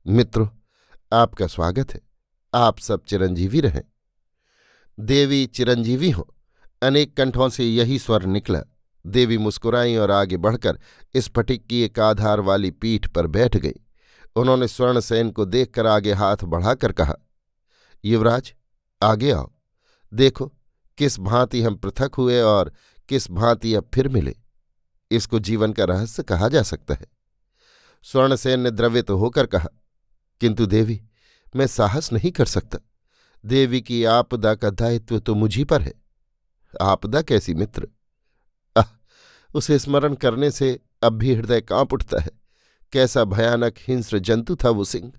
मित्रों, 0.06 0.48
आपका 1.12 1.46
स्वागत 1.46 1.94
है। 1.94 2.00
आप 2.54 2.78
सब 2.78 3.04
चिरंजीवी 3.04 3.60
रहें। 3.60 3.82
देवी 5.00 5.46
चिरंजीवी 5.46 6.10
हो। 6.10 6.34
अनेक 6.82 7.16
कंठों 7.16 7.48
से 7.48 7.64
यही 7.64 7.98
स्वर 7.98 8.24
निकला। 8.26 8.60
देवी 9.06 9.38
मुस्कुराई 9.38 9.96
और 9.96 10.10
आगे 10.10 10.36
बढ़कर 10.36 10.78
इस 11.14 11.28
फटिक 11.28 11.66
की 11.66 11.82
एक 11.82 11.98
आधार 11.98 12.40
वाली 12.40 12.70
पीठ 12.70 13.08
पर 13.08 13.26
बैठ 13.26 13.56
गई। 13.56 13.83
उन्होंने 14.36 14.68
स्वर्णसेन 14.68 15.30
को 15.30 15.44
देखकर 15.44 15.86
आगे 15.86 16.12
हाथ 16.12 16.36
बढ़ाकर 16.44 16.92
कहा, 16.92 17.14
युवराज, 18.04 18.54
आगे 19.02 19.30
आओ। 19.30 19.52
देखो, 20.14 20.52
किस 20.98 21.18
भांति 21.20 21.62
हम 21.62 21.74
पृथक 21.74 22.10
हुए 22.18 22.40
और 22.40 22.72
किस 23.08 23.30
भांति 23.30 23.74
अब 23.74 23.90
फिर 23.94 24.08
मिले। 24.08 24.36
इसको 25.10 25.38
जीवन 25.38 25.72
का 25.72 25.84
रहस्य 25.84 26.22
कहा 26.22 26.48
जा 26.48 26.62
सकता 26.62 26.94
है। 26.94 27.06
स्वर्णसेन 28.02 28.60
ने 28.60 28.70
द्रवित 28.70 29.10
होकर 29.10 29.46
कहा, 29.46 29.68
किंतु 30.40 30.66
देवी, 30.66 31.02
मैं 31.56 31.66
साहस 31.66 32.12
नहीं 32.12 32.30
कर 32.32 32.44
सकता। 32.44 32.78
देवी 33.46 33.80
की 33.80 34.04
आपदा 34.04 34.54
का 34.54 34.70
दायित्व 34.70 35.18
तो 35.18 35.34
मुझी 35.34 35.64
पर 35.64 35.82
है। 35.82 35.92
आपदा 36.80 37.22
कैसी 37.22 37.54
मित्र। 37.54 37.88
आह, 38.76 38.84
उसे 39.54 39.78
स्मरण 39.78 40.14
करने 40.14 40.50
से 40.50 40.80
अब 41.02 41.12
भी 41.12 41.34
हृदय 41.34 41.60
काँप 41.60 41.92
उठता 41.92 42.20
है। 42.20 42.30
कैसा 42.94 43.24
भयानक 43.24 43.74
हिंस्र 43.78 44.18
जंतु 44.18 44.56
था 44.56 44.70
वो 44.70 44.84
सिंह। 44.84 45.12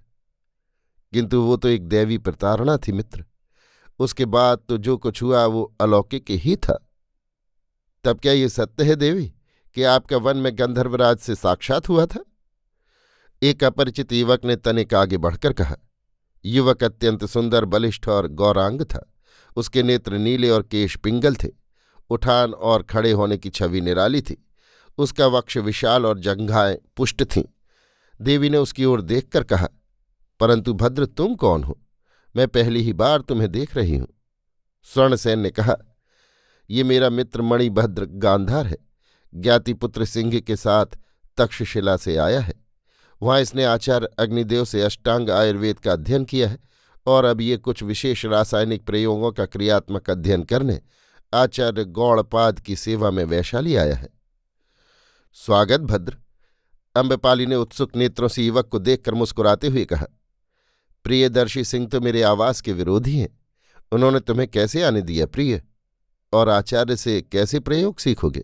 किंतु 1.14 1.42
वो 1.42 1.58
तो 1.58 1.68
एक 1.68 1.88
दैवी 1.88 2.18
प्रतारणा 2.18 2.78
थी, 2.78 2.92
मित्र। 2.92 3.26
उसके 4.00 4.26
बाद 4.26 4.60
तो 4.70 4.78
जो 4.78 4.98
कुछ 4.98 5.24
हुआ, 5.24 5.46
वो 5.46 5.76
अलौकिक 5.82 6.26
ही 6.30 6.56
था। 6.56 6.90
तब 8.04 8.20
क्या 8.20 8.34
ये 8.34 8.50
सत्य 8.50 8.84
है 8.84 8.96
देवी, 8.96 9.34
कि 9.74 9.84
आपका 9.84 10.18
वन 10.18 10.38
में 10.38 10.52
गंधर्वराज 10.56 11.18
से 11.18 11.36
साक्षात 11.36 11.90
हुआ 11.90 12.06
था? 12.06 12.26
एक 13.44 13.64
अपरिचित 13.64 14.14
युवक 14.14 14.46
ने 14.46 14.56
तनिक 14.56 14.94
आगे 14.94 15.18
बढ़कर 15.18 15.54
कहा, 15.54 15.76
युवक 16.46 16.84
अत्यंत 16.84 17.26
सुंदर, 17.26 17.66
बलिष्ठ 17.66 18.08
और 18.08 18.28
गौरांग 18.28 18.82
था। 18.82 19.14
उसके 19.56 19.84
नेत्र 19.84 20.18
नीले 20.18 20.50
और 20.50 20.64
केश 20.64 20.98
पिंगल 20.98 21.36
थे। 21.36 21.50
उठान 22.10 22.54
और 22.54 22.84
खड़े 22.84 23.12
होने 23.12 23.38
की 23.38 23.50
छवि 23.50 23.82
निराली 23.82 24.22
थी। 24.22 24.48
उसका 24.98 25.28
वक्ष 25.28 25.58
विशाल 25.58 26.06
और 26.06 26.20
जंघाएँ 26.20 26.78
पुष्ट 26.98 27.24
थीं। 27.24 27.44
देवी 28.22 28.50
ने 28.50 28.58
उसकी 28.58 28.86
ओर 28.86 29.02
देखकर 29.02 29.44
कहा, 29.44 29.68
परंतु 30.40 30.74
भद्र 30.74 31.06
तुम 31.06 31.36
कौन 31.36 31.64
हो? 31.64 31.80
मैं 32.36 32.48
पहली 32.48 32.82
ही 32.82 32.94
बार 32.94 33.22
तुम्हें 33.22 33.52
देख 33.52 33.76
रही 33.76 33.98
हूँ। 33.98 34.08
स्वर्णसेन 34.86 35.40
ने 35.40 35.50
कहा, 35.50 35.76
ये 36.70 36.84
मेरा 36.84 37.10
मित्र 37.10 37.42
मणिभद्र 37.42 38.06
गांधार 38.06 38.68
है। 38.68 38.78
ज्ञातिपुत्र 39.34 40.06
सिंह 40.06 40.40
के 40.40 40.56
साथ 40.56 40.98
तक्षशिला 41.38 41.98
से 41.98 42.16
आया 42.18 42.40
है। 42.40 42.54
वहाँ 43.22 43.40
इसने 43.42 43.64
आचार्य 43.64 44.10
अग्निदेव 44.20 44.66
से 44.66 44.82
अष्टांग 44.82 45.30
आयुर्वेद 45.30 45.80
का 45.80 45.92
अध्ययन 45.94 46.26
किया 46.26 46.50
है 46.50 46.60
और 47.08 47.26
अब 47.26 47.42
ये 47.42 47.58
कुछ 47.58 47.84
विशेष 47.84 48.26
रासायनिक 48.26 48.86
प्रयोगों 48.86 49.32
का 49.32 49.46
क्रियात्मक 49.46 50.10
अध्ययन 50.10 50.44
करने 50.44 50.82
आचार्य 51.34 51.84
गौड़पाद 51.86 52.60
की 52.60 52.76
सेवा 52.76 53.12
में 53.12 53.24
वैशाली 53.24 53.76
आया 53.76 53.96
है। 53.96 54.10
स्वागत 55.38 55.82
भद्र। 55.82 56.18
अम्बपाली 56.96 57.46
ने 57.46 57.56
उत्सुक 57.56 57.96
नेत्रों 57.96 58.28
से 58.28 58.44
युवक 58.44 58.68
को 58.68 58.80
देखकर 58.80 59.14
मुस्कुराते 59.14 59.68
हुए 59.68 59.86
कहा, 59.86 60.06
प्रियदर्शी 61.06 61.64
सिंह 61.64 61.88
तो 61.88 62.02
मेरे 62.02 62.22
आवास 62.22 62.62
के 62.62 62.74
विरोधी 62.74 63.18
हैं। 63.20 63.30
उन्होंने 63.92 64.20
तुम्हें 64.20 64.48
कैसे 64.48 64.84
आने 64.84 65.02
दिया 65.02 65.26
प्रिय? 65.26 65.62
और 66.34 66.50
आचार्य 66.50 66.96
से 66.96 67.22
कैसे 67.22 67.60
प्रयोग 67.60 68.00
सीखोगे? 68.00 68.44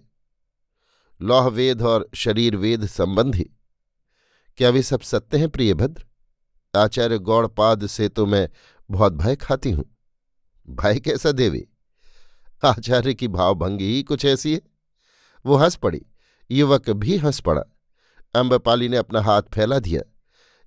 लौह 1.22 1.48
वेद 1.48 1.82
और 1.82 2.10
शरीर 2.14 2.56
वेद 2.56 2.86
संबंधी। 2.86 3.50
क्या 4.58 4.70
वे 4.70 4.82
सब 4.84 5.02
सत्य 5.02 5.38
हैं 5.38 5.50
प्रिय 5.50 5.74
भद्र 5.74 6.06
आचार्य 6.76 7.18
गौड़पाद 7.20 7.86
से 7.88 8.10
तो 8.10 8.26
मैं 8.26 8.48
बहुत 8.90 9.14
भय 9.14 9.36
खाती 9.36 9.72
हूँ। 9.72 9.86
भय 10.70 11.00
कैसा 11.00 11.32
देवी? 11.32 11.68
आचार्य 12.64 13.14
की 13.14 13.28
भावभंगी 13.28 13.86
ही 13.86 14.04
कुछ 14.04 14.26
ऐसी 14.26 14.54
है। 14.54 14.62
वो 15.46 15.56
हंस 15.56 15.76
पड़ी, 15.76 16.02
युवक 16.52 16.90
भी 16.90 17.18
हंस 17.18 17.40
पड़ा। 17.40 17.64
अम्बपाली 18.34 18.90
ने 18.90 18.98
अपना 18.98 19.22
हाथ 19.22 19.42
फैला 19.54 19.80
दिया। 19.80 20.02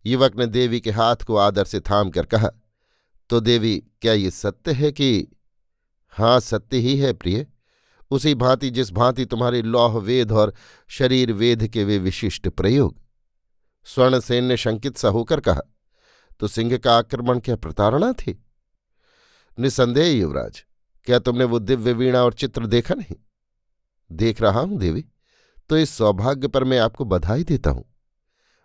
युवक 0.04 0.36
ने 0.36 0.46
देवी 0.48 0.80
के 0.80 0.90
हाथ 0.90 1.16
को 1.16 1.36
आदर 1.36 1.64
से 1.64 1.80
थाम 1.80 2.10
कर 2.10 2.26
कहा 2.26 2.50
तो 3.30 3.40
देवी, 3.40 3.76
क्या 4.02 4.12
ये 4.12 4.30
सत्य 4.30 4.72
है 4.72 4.90
कि 4.92 5.28
हाँ 6.12 6.38
सत्य 6.40 6.76
ही 6.78 6.96
है 6.98 7.12
प्रिय। 7.12 7.46
उसी 8.10 8.34
भांति 8.34 8.70
जिस 8.70 8.92
भांति 8.92 9.24
तुम्हारे 9.24 9.62
लौह 9.62 9.98
वेद 9.98 10.32
और 10.32 10.52
शरीर 10.90 11.32
वेद 11.32 11.66
के 11.68 11.84
वे 11.84 11.98
विशिष्ट 11.98 12.48
प्रयोग। 12.48 12.96
स्वर्णसेन 13.86 14.44
ने 14.44 14.56
शंकित 14.56 14.96
सा 14.96 15.08
होकर 15.08 15.40
कहा 15.40 15.60
तो 16.40 16.48
सिंह 16.48 16.76
का 16.76 16.96
आक्रमण 16.96 17.38
क्या 17.38 17.56
प्रतारणा 17.56 18.12
थी? 18.12 18.38
निसंदेह 19.58 20.12
युवराज, 20.12 20.62
क्या 21.06 21.18
तुमने 21.18 21.44
वो 21.44 21.58
दिव्य 21.58 21.92
वीणा 21.92 22.22
और 22.22 22.32
चित्र 22.34 22.66
देखा 22.66 22.94
नहीं? 22.94 23.16
देख 24.10 24.40
रहा 24.42 24.60
हूँ 24.60 24.78
देवी। 24.78 25.04
तो 25.68 25.78
इस 25.78 25.90
सौभाग्य 25.90 26.48
पर 26.48 26.64
मैं 26.64 26.78
आपको 26.78 27.04
बधाई 27.04 27.44
देता 27.44 27.70
हूँ। 27.70 27.84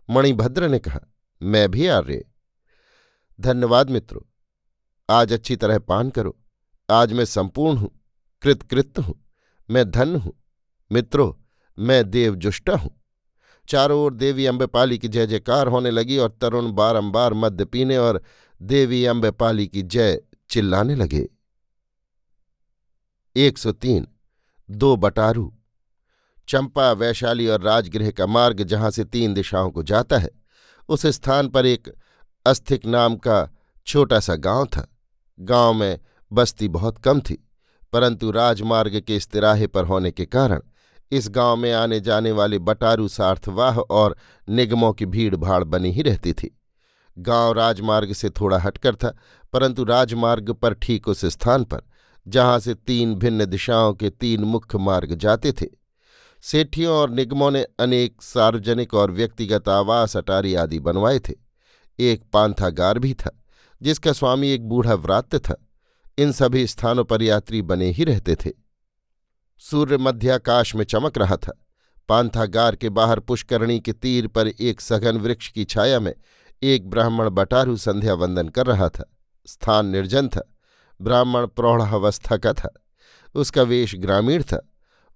मणिभद्र 0.09 0.69
ने 0.69 0.79
कहा, 0.79 0.99
मैं 1.41 1.71
भी 1.71 1.87
आर्य। 1.87 2.25
धन्यवाद 3.41 3.89
मित्रों। 3.89 4.21
आज 5.09 5.33
अच्छी 5.33 5.55
तरह 5.55 5.79
पान 5.79 6.09
करो। 6.09 6.39
आज 6.91 7.13
मैं 7.13 7.25
संपूर्ण 7.25 7.77
हूँ 7.77 7.91
कृतकृत 8.41 8.99
हूँ। 8.99 9.29
मैं 9.69 9.91
धन 9.91 10.15
हूँ। 10.15 10.33
मित्रों, 10.91 11.33
मैं 11.79 12.09
देवजुष्टा 12.09 12.75
हूँ। 12.75 13.03
चारों 13.69 14.01
ओर 14.01 14.13
देवी 14.13 14.45
अम्बेपाली 14.45 14.97
की 14.97 15.07
जय 15.07 15.27
जयकार 15.27 15.67
होने 15.67 15.91
लगी 15.91 16.17
और 16.17 16.37
तरुण 16.41 16.71
बारंबार 16.71 17.33
मद्य 17.33 17.65
पीने 17.65 17.97
और 17.97 18.23
देवी 18.61 19.05
अम्बेपाली 19.05 19.67
की 19.67 19.81
जय 19.81 20.21
चिल्लाने 20.49 20.95
लगे। 20.95 21.29
103 23.35 24.07
दो 24.71 24.95
बटारू। 24.95 25.58
चंपा, 26.49 26.91
वैशाली 26.91 27.47
और 27.47 27.61
राजगृह 27.61 28.11
का 28.11 28.25
मार्ग 28.25 28.63
जहाँ 28.63 28.91
से 28.91 29.03
तीन 29.05 29.33
दिशाओं 29.33 29.69
को 29.71 29.83
जाता 29.83 30.17
है, 30.17 30.29
उस 30.89 31.05
स्थान 31.07 31.47
पर 31.47 31.65
एक 31.65 31.93
अस्थिक 32.45 32.85
नाम 32.85 33.15
का 33.17 33.47
छोटा 33.87 34.19
सा 34.19 34.35
गाँव 34.35 34.65
था। 34.67 34.87
गाँव 35.39 35.73
में 35.73 35.99
बस्ती 36.31 36.67
बहुत 36.67 36.97
कम 36.97 37.21
थी, 37.21 37.37
परंतु 37.93 38.31
राजमार्ग 38.31 38.99
के 38.99 39.15
इस 39.15 39.27
तिराहे 39.27 39.67
पर 39.67 39.85
होने 39.85 40.11
के 40.11 40.25
कारण 40.25 40.61
इस 41.11 41.29
गाँव 41.29 41.55
में 41.55 41.71
आने 41.73 41.99
जाने 41.99 42.31
वाले 42.31 42.59
बटारू 42.59 43.07
सार्थवाह 43.07 43.77
और 43.79 44.15
निगमों 44.47 44.91
की 44.93 45.05
भीड़ 45.05 45.35
भाड़ 45.35 45.63
बनी 45.63 45.91
ही 45.91 46.01
रहती 46.01 46.33
थी। 46.33 46.55
गाँव 47.17 47.53
राजमार्ग 47.53 48.13
से 48.13 48.29
थोड़ा 48.29 48.59
हटकर 48.59 48.95
था, 48.95 49.15
परंतु 49.53 49.83
राजमार्ग 49.83 50.51
पर 50.51 50.73
ठीक 50.73 51.07
उस 51.07 51.25
स्थान 51.25 51.63
पर, 51.63 51.81
जहाँ 52.27 52.59
से 52.59 52.73
तीन 52.73 53.15
भिन्न 53.15 53.45
दिशाओं 53.45 53.93
के 53.93 54.09
तीन 54.09 54.43
मुख्य 54.43 54.77
मार्ग 54.77 55.13
जाते 55.15 55.51
थे 55.51 55.65
सेठियों 56.41 56.97
और 56.97 57.09
निगमों 57.09 57.51
ने 57.51 57.65
अनेक 57.79 58.21
सार्वजनिक 58.21 58.93
और 58.93 59.11
व्यक्तिगत 59.11 59.69
आवास, 59.69 60.17
अटारी 60.17 60.55
आदि 60.55 60.79
बनवाए 60.79 61.19
थे। 61.19 61.33
एक 61.99 62.23
पांथागार 62.33 62.99
भी 62.99 63.13
था, 63.13 63.43
जिसका 63.81 64.13
स्वामी 64.13 64.49
एक 64.49 64.69
बूढ़ा 64.69 64.93
व्रात्य 64.93 65.39
था। 65.39 65.67
इन 66.17 66.31
सभी 66.31 66.67
स्थानों 66.67 67.03
पर 67.03 67.21
यात्री 67.21 67.61
बने 67.61 67.85
ही 67.85 68.03
रहते 68.03 68.35
थे। 68.35 68.51
सूर्य 69.57 69.97
मध्याकाश 69.97 70.75
में 70.75 70.83
चमक 70.83 71.17
रहा 71.17 71.35
था। 71.35 71.65
पांथागार 72.09 72.75
के 72.75 72.89
बाहर 72.89 73.19
पुष्करणी 73.19 73.79
के 73.79 73.93
तीर 73.93 74.27
पर 74.27 74.47
एक 74.47 74.81
सघन 74.81 75.17
वृक्ष 75.17 75.51
की 75.51 75.65
छाया 75.65 75.99
में 75.99 76.13
एक 76.63 76.89
ब्राह्मण 76.89 77.29
बटारू 77.29 77.77
संध्या 77.77 78.13
वंदन 78.13 78.47
कर 78.47 78.65
रहा 78.65 78.89
था। 78.89 79.15
स्थान 79.47 79.85
निर्जन 79.85 80.27
था। 80.27 80.53
ब्राह्मण 81.01 81.47
प्रौढ़ावस्था 81.47 82.37
का 82.37 82.53
था। 82.53 82.73
उसका 83.35 83.61
वेश 83.61 83.95
ग्रामीण 83.95 84.43
था। 84.43 84.68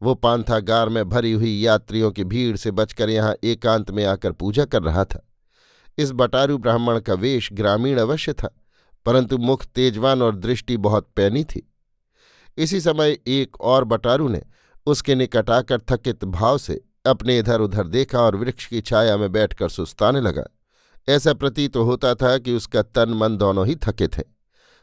वो 0.03 0.13
पांथागार 0.15 0.89
में 0.89 1.07
भरी 1.09 1.31
हुई 1.31 1.51
यात्रियों 1.55 2.11
की 2.11 2.23
भीड़ 2.23 2.55
से 2.57 2.71
बचकर 2.71 3.09
यहाँ 3.09 3.35
एकांत 3.43 3.91
में 3.91 4.03
आकर 4.05 4.31
पूजा 4.31 4.65
कर 4.65 4.83
रहा 4.83 5.05
था। 5.05 5.21
इस 5.97 6.11
बटारू 6.11 6.57
ब्राह्मण 6.57 6.99
का 6.99 7.13
वेश 7.13 7.49
ग्रामीण 7.53 7.97
अवश्य 7.97 8.33
था, 8.33 8.49
परंतु 9.05 9.37
मुख 9.37 9.65
तेजवान 9.65 10.21
और 10.21 10.35
दृष्टि 10.35 10.77
बहुत 10.79 11.07
पैनी 11.15 11.43
थी। 11.43 11.67
इसी 12.57 12.81
समय 12.81 13.17
एक 13.27 13.61
और 13.61 13.83
बटारू 13.83 14.27
ने 14.27 14.41
उसके 14.87 15.15
निकट 15.15 15.49
आकर 15.49 15.81
थकित 15.91 16.25
भाव 16.25 16.57
से 16.57 16.81
अपने 17.05 17.37
इधर 17.39 17.61
उधर 17.61 17.87
देखा 17.87 18.19
और 18.19 18.35
वृक्ष 18.35 18.65
की 18.65 18.81
छाया 18.81 19.17
में 19.17 19.31
बैठकर 19.31 19.69
सुस्ताने 19.69 20.21
लगा। 20.21 20.43
ऐसा 21.07 21.33
प्रतीत 21.33 21.73
तो 21.73 21.83
होता 21.83 22.13
था 22.15 22.37
कि 22.37 22.53
उसका 22.53 22.81
तन 22.81 23.13
मन 23.13 23.37
दोनों 23.37 23.67
ही 23.67 23.75
थके 23.83 24.07
थे। 24.07 24.23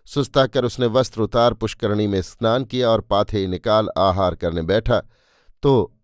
सुस्ताकर 0.05 0.65
उसने 0.65 0.87
वस्त्र 0.87 1.21
उतार 1.21 1.55
पुष्करणी 1.55 2.07
में 2.07 2.23
स्नान 2.23 2.65
किया 2.65 2.91
और 2.91 3.01
पाथे 3.01 3.47
निकाल 3.47 3.89
आहार 3.99 4.35
करने 4.35 4.63
बैठा। 4.63 5.03
तो 5.63 5.97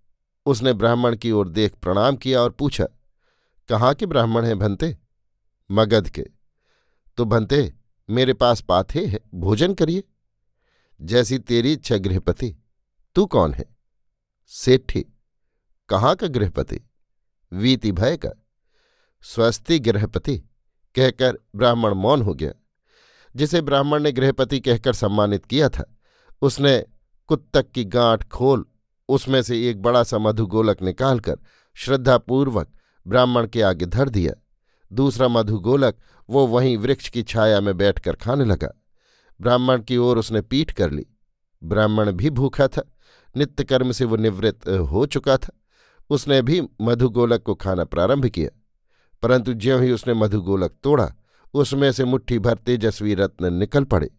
उसने 0.46 0.72
ब्राह्मण 0.72 1.16
की 1.16 1.30
ओर 1.30 1.48
देख 1.48 1.74
प्रणाम 1.74 2.16
किया 2.16 2.40
और 2.40 2.50
पूछा, 2.50 2.86
कहाँ 3.68 3.94
के 3.94 4.06
ब्राह्मण 4.06 4.44
हैं 4.44 4.58
भंते? 4.58 4.96
मगध 5.70 6.08
के। 6.08 6.26
तो 7.16 7.24
भंते, 7.24 7.74
मेरे 8.10 8.32
पास 8.32 8.60
पाथे 8.60 9.06
है, 9.06 9.20
भोजन 9.34 9.74
करिए। 9.74 10.04
जैसी 11.00 11.38
तेरी 11.38 11.72
इच्छा 11.72 11.96
गृहपति, 11.96 12.56
तू 13.14 13.26
कौन 13.26 13.54
है? 13.54 13.64
सेठी। 14.46 15.06
कहाँ 15.88 16.14
का 16.16 16.26
गृहपति? 16.26 16.80
वीति 17.52 17.92
भय 17.92 18.16
का। 18.16 18.30
स्वस्ति 19.22 19.78
गृहपति। 19.78 20.38
कहकर 20.94 21.38
ब्राह्मण 21.56 21.94
मौन 21.94 22.22
हो 22.22 22.34
गया। 22.34 22.52
जिसे 23.36 23.60
ब्राह्मण 23.60 24.02
ने 24.02 24.12
गृहपति 24.12 24.60
कहकर 24.60 24.92
सम्मानित 24.92 25.46
किया 25.46 25.68
था। 25.68 25.96
उसने 26.42 26.84
कुत्तक 27.26 27.70
की 27.70 27.84
गांठ 27.84 28.28
खोल, 28.28 28.64
उसमें 29.08 29.42
से 29.42 29.70
एक 29.70 29.82
बड़ा 29.82 30.02
सा 30.02 30.18
मधुगोलक 30.18 30.82
निकालकर 30.82 31.36
श्रद्धापूर्वक 31.74 32.68
ब्राह्मण 33.06 33.46
के 33.46 33.62
आगे 33.62 33.86
धर 33.86 34.08
दिया। 34.08 34.42
दूसरा 34.92 35.28
मधुगोलक 35.28 35.98
वो 36.30 36.46
वहीं 36.46 36.76
वृक्ष 36.76 37.08
की 37.08 37.22
छाया 37.22 37.60
में 37.60 37.76
बैठकर 37.76 38.16
खाने 38.16 38.44
लगा। 38.44 38.82
ब्राह्मण 39.40 39.82
की 39.82 39.96
ओर 39.96 40.18
उसने 40.18 40.40
पीठ 40.40 40.72
कर 40.72 40.90
ली। 40.90 41.06
ब्राह्मण 41.64 42.12
भी 42.12 42.30
भूखा 42.30 42.68
था। 42.68 42.92
नित्य 43.36 43.64
कर्म 43.64 43.92
से 43.92 44.04
वो 44.04 44.16
निवृत्त 44.16 44.68
हो 44.68 45.06
चुका 45.06 45.36
था। 45.36 45.50
उसने 46.10 46.42
भी 46.42 46.62
मधुगोलक 46.82 47.42
को 47.42 47.54
खाना 47.54 47.84
प्रारंभ 47.84 48.26
किया। 48.26 48.60
परंतु 49.22 49.52
ज्यों 49.54 49.82
ही 49.82 49.92
उसने 49.92 50.14
मधुगोलक 50.14 50.74
तोड़ा 50.82 51.12
उसमें 51.56 51.90
से 51.92 52.04
मुट्ठी 52.04 52.38
भर 52.38 52.54
तेजस्वी 52.56 53.14
रत्न 53.14 53.52
निकल 53.54 53.84
पड़े। 53.84 54.10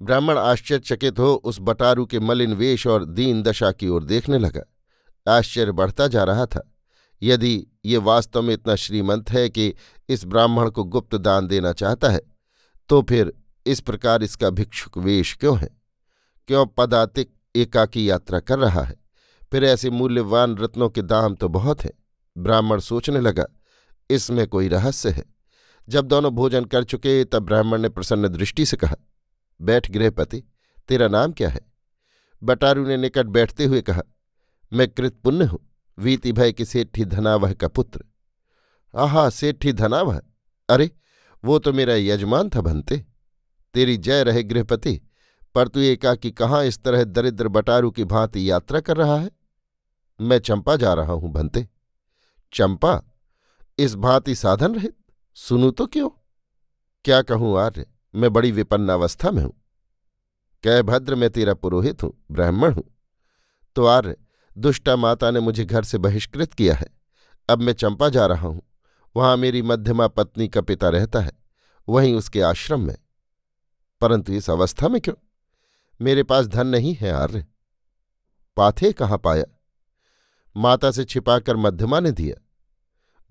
ब्राह्मण 0.00 0.38
आश्चर्यचकित 0.38 1.18
हो 1.18 1.32
उस 1.34 1.58
बटारू 1.60 2.06
के 2.06 2.20
मलिन 2.20 2.54
वेश 2.54 2.86
और 2.86 3.04
दीन 3.04 3.42
दशा 3.42 3.70
की 3.72 3.88
ओर 3.88 4.04
देखने 4.04 4.38
लगा। 4.38 4.62
आश्चर्य 5.26 5.72
बढ़ता 5.72 6.06
जा 6.08 6.24
रहा 6.24 6.46
था। 6.46 6.68
यदि 7.22 7.66
ये 7.84 7.96
वास्तव 7.98 8.42
में 8.42 8.52
इतना 8.54 8.74
श्रीमंत 8.76 9.30
है 9.30 9.48
कि 9.48 9.74
इस 10.08 10.24
ब्राह्मण 10.24 10.70
को 10.70 10.84
गुप्त 10.84 11.14
दान 11.16 11.46
देना 11.46 11.72
चाहता 11.72 12.10
है 12.10 12.20
तो 12.88 13.00
फिर 13.02 13.32
इस 13.66 13.80
प्रकार 13.80 14.22
इसका 14.22 14.50
भिक्षुक 14.50 14.98
वेश 14.98 15.36
क्यों 15.40 15.58
है? 15.58 15.68
क्यों 16.48 16.66
पदातिक 16.66 17.32
एकाकी 17.56 18.08
यात्रा 18.10 18.40
कर 18.40 18.58
रहा 18.58 18.82
है? 18.82 18.96
फिर 19.52 19.64
ऐसे 19.64 19.90
मूल्यवान 19.90 20.56
रत्नों 20.56 20.88
के 20.88 21.02
दाम 21.02 21.34
तो 21.34 21.48
बहुत 21.48 21.82
हैं। 21.82 21.92
ब्राह्मण 22.36 22.80
सोचने 22.80 23.20
लगा, 23.20 23.44
इसमें 24.10 24.46
कोई 24.48 24.68
रहस्य 24.68 25.10
है। 25.10 25.24
जब 25.88 26.06
दोनों 26.06 26.30
भोजन 26.30 26.64
कर 26.64 26.84
चुके, 26.84 27.24
तब 27.24 27.38
ब्राह्मण 27.38 27.80
ने 27.80 27.88
प्रसन्न 27.88 28.28
दृष्टि 28.28 28.66
से 28.66 28.76
कहा, 28.76 28.96
बैठ 29.62 29.90
गृहपति, 29.90 30.42
तेरा 30.88 31.08
नाम 31.08 31.32
क्या 31.32 31.48
है? 31.48 31.60
बटारू 32.42 32.86
ने 32.86 32.96
निकट 32.96 33.26
बैठते 33.26 33.64
हुए 33.64 33.82
कहा, 33.82 34.02
मैं 34.72 34.88
कृतपुण्य 34.88 35.44
हूँ, 35.44 35.58
वीति 35.98 36.32
भय 36.32 36.52
की 36.52 36.64
सेठी 36.64 37.04
धनावह 37.04 37.52
का 37.52 37.68
पुत्र। 37.68 38.04
आहा, 38.94 39.30
सेठी 39.30 39.72
धनावह? 39.72 40.20
अरे, 40.68 40.90
वो 41.44 41.58
तो 41.58 41.72
मेरा 41.72 41.94
यजमान 41.94 42.48
था 42.48 42.60
भनते। 42.60 43.04
तेरी 43.74 43.96
जय 43.96 44.22
रहे 44.22 44.42
गृहपति, 44.42 45.00
पर 45.54 45.68
तू 45.68 45.80
एकाकी 45.80 46.30
कहाँ 46.30 46.64
इस 46.64 46.82
तरह 46.82 47.04
दरिद्र 47.04 47.48
बटारू 47.48 47.90
की 47.90 48.04
भांति 48.04 48.50
यात्रा 48.50 48.80
कर 48.80 48.96
रहा 48.96 49.16
है? 49.18 49.30
मैं 50.20 50.38
चंपा 50.38 50.76
जा 50.76 50.92
रहा 50.94 51.12
हूँ 51.12 51.32
भंते 51.32 51.68
चंपा, 52.52 53.02
इस 53.78 53.94
भांति 53.94 54.34
साधन 54.34 54.74
रहित? 54.74 54.96
सुनू 55.34 55.70
तो 55.70 55.86
क्यों? 55.86 56.08
क्या 57.04 57.22
कहूँ 57.22 57.58
आर्य, 57.58 57.86
मैं 58.14 58.32
बड़ी 58.32 58.52
विपन्नावस्था 58.52 59.30
में 59.30 59.42
हूँ। 59.42 59.52
कै 60.62 60.82
भद्र 60.82 61.14
मैं 61.14 61.30
तेरा 61.30 61.54
पुरोहित 61.54 62.02
हूँ, 62.02 62.24
ब्राह्मण 62.30 62.72
हूँ। 62.72 62.84
तो 63.76 63.86
आर्य, 63.86 64.16
दुष्टा 64.58 64.96
माता 64.96 65.30
ने 65.30 65.40
मुझे 65.40 65.64
घर 65.64 65.84
से 65.84 65.98
बहिष्कृत 65.98 66.52
किया 66.52 66.74
है। 66.74 66.86
अब 67.48 67.62
मैं 67.62 67.72
चंपा 67.72 68.08
जा 68.08 68.26
रहा 68.26 68.48
हूँ। 68.48 68.62
वहाँ 69.16 69.36
मेरी 69.36 69.62
मध्यमा 69.62 70.08
पत्नी 70.08 70.48
का 70.48 70.60
पिता 70.60 70.88
रहता 70.88 71.20
है। 71.20 71.32
वहीं 71.88 72.14
उसके 72.14 72.42
आश्रम 72.42 72.80
में। 72.80 72.96
परंतु 74.00 74.32
इस 74.32 74.50
अवस्था 74.50 74.88
में 74.88 75.00
क्यों? 75.00 75.14
मेरे 76.02 76.22
पास 76.22 76.46
धन 76.46 76.66
नहीं 76.66 76.94
है 76.94 77.12
आर्य। 77.12 77.46
पाथे 78.56 78.92
कहाँ 78.92 79.18
पाया? 79.18 79.44
माता 80.56 80.90
से 80.90 81.04
छिपाकर 81.04 81.56
मध्यमा 81.56 82.00
ने 82.00 82.12
दिया। 82.12 82.48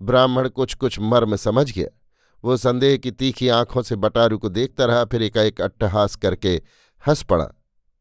ब्राह्मण 0.02 0.48
कुछ 0.48 0.74
कुछ 0.74 1.00
मर्म 1.00 1.36
समझ 1.36 1.72
गया। 1.72 1.98
वो 2.44 2.56
संदेह 2.56 2.96
की 2.96 3.10
तीखी 3.10 3.48
आँखों 3.48 3.82
से 3.82 3.96
बटारू 3.96 4.38
को 4.38 4.48
देखता 4.48 4.84
रहा, 4.84 5.04
फिर 5.04 5.22
एकाएक 5.22 5.60
अट्टहास 5.60 6.16
करके 6.16 6.62
हंस 7.06 7.22
पड़ा। 7.22 7.48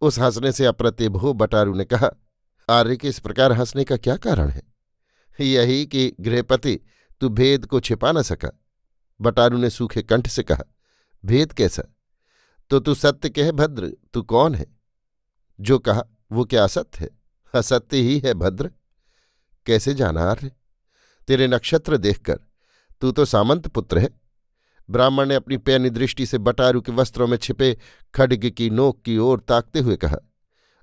उस 0.02 0.20
हंसने 0.20 0.52
से 0.52 0.66
अप्रतिभो 0.66 1.34
बटारू 1.34 1.74
ने 1.74 1.86
कहा, 1.86 2.10
आर्य 2.70 2.98
के 2.98 3.08
इस 3.08 3.20
प्रकार 3.20 3.52
हंसने 3.52 3.84
का 3.84 3.98
क्या 3.98 4.18
कारण 4.18 4.50
है? 4.50 4.62
यही 5.40 5.86
कि 5.86 6.16
गृहपति, 6.20 6.80
तू 7.22 7.30
भेद 7.30 7.66
को 7.66 7.80
छिपा 7.80 8.12
न 8.12 8.22
सका। 8.22 8.62
बटारू 9.22 9.58
ने 9.58 9.70
सूखे 9.70 10.02
कंठ 10.02 10.28
से 10.28 10.44
कहा, 10.44 10.64
भेद 11.26 11.54
कैसा? 11.54 11.84
तो 12.70 12.80
तू 12.80 12.96
सत्य 12.96 13.30
कह, 13.30 13.52
भद्र, 13.52 13.98
तू 14.14 14.22
कौन 14.22 14.56
है? 14.56 14.66
जो 15.60 15.80
कहा, 15.80 16.04
वो 16.32 16.46
क्या 16.46 16.64
असत्य 16.64 17.00
है? 17.00 17.10
असत्य 17.56 17.98
ही 17.98 18.20
है, 18.20 18.34
भद्र। 18.34 18.72
कैसे 19.66 19.94
जाना 19.94 20.24
आर्य? 20.24 20.52
तेरे 21.28 21.48
नक्षत्र 21.48 21.98
देखकर। 21.98 22.40
तू 23.02 23.12
तो 23.12 23.26
सामंत 23.26 23.68
पुत्र 23.68 24.00
है। 24.00 24.10
ब्राह्मण 24.90 25.28
ने 25.28 25.36
अपनी 25.36 25.58
पैनी 25.58 25.90
दृष्टि 25.90 26.26
से 26.26 26.38
बटारू 26.38 26.82
के 26.82 26.92
वस्त्रों 26.92 27.28
में 27.28 27.38
छिपे 27.38 27.78
खड्ग 28.14 28.50
की 28.50 28.70
नोक 28.70 29.02
की 29.02 29.18
ओर 29.18 29.40
ताकते 29.40 29.80
हुए 29.80 29.96
कहा, 29.96 30.18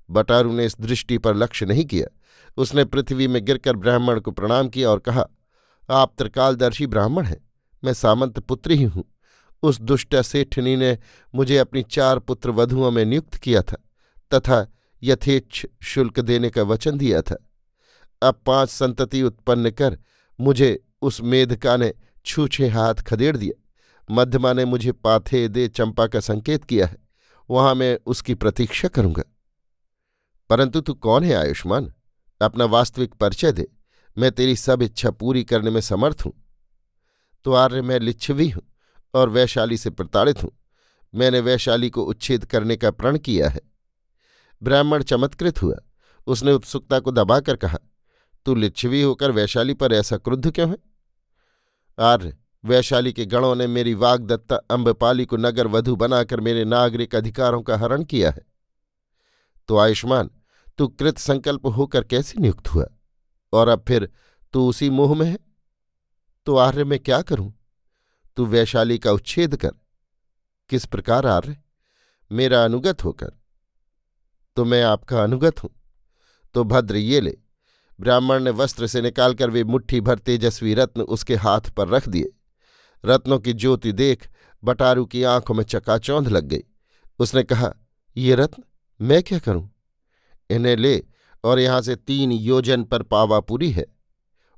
बटारू 0.09 0.53
ने 0.53 0.65
इस 0.65 0.79
दृष्टि 0.81 1.17
पर 1.17 1.35
लक्ष्य 1.35 1.65
नहीं 1.65 1.85
किया। 1.85 2.07
उसने 2.57 2.85
पृथ्वी 2.85 3.27
में 3.27 3.43
गिरकर 3.45 3.75
ब्राह्मण 3.75 4.19
को 4.19 4.31
प्रणाम 4.31 4.69
किया 4.69 4.89
और 4.89 4.99
कहा, 4.99 5.25
आप 5.89 6.13
त्रिकालदर्शी 6.17 6.87
ब्राह्मण 6.87 7.25
हैं। 7.25 7.39
मैं 7.83 7.93
सामंत 7.93 8.39
पुत्र 8.39 8.71
ही 8.71 8.83
हूँ। 8.85 9.03
उस 9.63 9.79
दुष्ट 9.81 10.15
सेठनी 10.15 10.75
ने 10.75 10.97
मुझे 11.33 11.57
अपनी 11.57 11.83
चार 11.83 12.19
पुत्र 12.19 12.51
वधुओं 12.51 12.91
में 12.91 13.03
नियुक्त 13.05 13.35
किया 13.35 13.61
था 13.61 13.77
तथा 14.31 14.65
यथेच्छ 15.01 15.65
शुल्क 15.83 16.19
देने 16.19 16.49
का 16.49 16.63
वचन 16.63 16.97
दिया 16.97 17.21
था। 17.21 17.37
अब 18.21 18.41
पाँच 18.45 18.69
संतति 18.69 19.21
उत्पन्न 19.23 19.69
कर 19.71 19.97
मुझे 20.41 20.83
उस 21.01 21.21
मेधका 21.21 21.77
ने 21.77 21.93
छूछे 22.25 22.67
हाथ 22.67 22.95
खदेड़ 22.95 23.37
दिया 23.37 23.63
मध्यमा 24.11 24.53
ने 24.53 24.65
मुझे 24.65 24.91
पाथे 24.91 25.47
दे 25.47 25.67
चंपा 25.67 26.07
का 26.07 26.19
संकेत 26.19 26.63
किया 26.63 26.85
है। 26.85 26.97
वहाँ 27.49 27.75
मैं 27.75 27.99
उसकी 28.05 28.35
प्रतीक्षा 28.35 28.87
करूँगा। 28.87 29.23
परंतु 30.49 30.81
तू 30.81 30.93
कौन 30.93 31.23
है 31.23 31.33
आयुष्मान? 31.33 31.93
अपना 32.41 32.65
वास्तविक 32.65 33.13
परिचय 33.13 33.51
दे। 33.51 33.67
मैं 34.17 34.31
तेरी 34.31 34.55
सब 34.55 34.81
इच्छा 34.81 35.11
पूरी 35.11 35.43
करने 35.43 35.69
में 35.69 35.81
समर्थ 35.81 36.21
हूँ। 36.25 36.33
तो 37.43 37.53
आर्य 37.53 37.81
मैं 37.81 37.99
लिच्छवी 37.99 38.49
हूँ 38.49 38.63
और 39.13 39.29
वैशाली 39.29 39.77
से 39.77 39.89
प्रताड़ित 39.89 40.43
हूँ। 40.43 40.51
मैंने 41.15 41.39
वैशाली 41.39 41.89
को 41.89 42.03
उच्छेद 42.03 42.45
करने 42.45 42.75
का 42.75 42.91
प्रण 42.91 43.17
किया 43.17 43.49
है। 43.49 43.61
ब्राह्मण 44.63 45.03
चमत्कृत 45.03 45.61
हुआ। 45.61 45.75
उसने 46.27 46.51
उत्सुकता 46.51 46.99
को 46.99 47.11
दबाकर 47.11 47.55
कहा 47.55 47.77
तू 48.45 48.55
लिच्छवी 48.55 49.01
होकर 49.01 49.31
वैशाली 49.31 49.73
पर 49.73 49.93
ऐसा 49.93 50.17
क्रुद्ध 50.17 50.51
क्यों 50.51 50.69
है? 50.69 50.77
आर्य, 51.99 52.37
वैशाली 52.65 53.13
के 53.13 53.25
गणों 53.25 53.55
ने 53.55 53.67
मेरी 53.67 53.93
वागदत्ता 53.93 54.55
अम्बपाली 54.55 55.25
को 55.25 55.37
नगर 55.37 55.67
वधु 55.67 55.95
बनाकर 55.95 56.39
मेरे 56.39 56.65
नागरिक 56.65 57.15
अधिकारों 57.15 57.61
का 57.61 57.77
हरण 57.77 58.03
किया 58.03 58.31
है। 58.31 58.45
तो 59.67 59.77
आयुष्मान, 59.77 60.29
तू 60.77 60.87
कृत 60.87 61.17
संकल्प 61.17 61.65
होकर 61.65 62.03
कैसे 62.03 62.41
नियुक्त 62.41 62.67
हुआ? 62.67 62.85
और 63.53 63.67
अब 63.67 63.85
फिर 63.87 64.11
तू 64.53 64.69
उसी 64.69 64.89
मोह 64.89 65.15
में 65.15 65.25
है? 65.25 65.39
तो 66.45 66.55
आर्य, 66.55 66.83
में 66.83 66.99
क्या 66.99 67.21
करूँ? 67.21 67.53
तू 68.35 68.45
वैशाली 68.45 68.99
का 68.99 69.11
उच्छेद 69.11 69.55
कर। 69.55 69.71
किस 70.69 70.85
प्रकार 70.85 71.25
आर्य? 71.25 71.57
मेरा 72.31 72.63
अनुगत 72.63 73.03
होकर। 73.03 73.31
तो 74.55 74.65
मैं 74.65 74.83
आपका 74.83 75.23
अनुगत 75.23 75.63
हूँ। 75.63 75.69
तो 76.53 76.63
भद्र, 76.63 76.95
ये 76.95 77.21
ले। 77.21 77.37
ब्राह्मण 77.99 78.43
ने 78.43 78.49
वस्त्र 78.49 78.87
से 78.87 79.01
निकालकर 79.01 79.49
वे 79.49 79.63
मुट्ठी 79.63 80.01
भर 80.01 80.19
तेजस्वी 80.19 80.73
रत्न 80.73 81.01
उसके 81.01 81.35
हाथ 81.35 81.61
पर 81.61 81.87
रख 81.87 82.09
दिए। 82.09 82.31
रत्नों 83.05 83.39
की 83.39 83.53
ज्योति 83.53 83.91
देख 83.91 84.29
बटारू 84.63 85.05
की 85.05 85.23
आँखों 85.23 85.53
में 85.53 85.63
चकाचौंध 85.63 86.27
लग 86.27 86.43
गई। 86.43 86.63
उसने 87.19 87.43
कहा, 87.43 87.73
ये 88.17 88.35
रत्न 88.35 88.63
मैं 89.01 89.23
क्या 89.23 89.39
करूँ? 89.39 89.71
इन्हें 90.49 90.77
ले 90.77 91.03
और 91.43 91.59
यहाँ 91.59 91.81
से 91.81 91.95
तीन 91.95 92.31
योजन 92.31 92.83
पर 92.83 93.03
पावापुरी 93.03 93.71
है। 93.71 93.85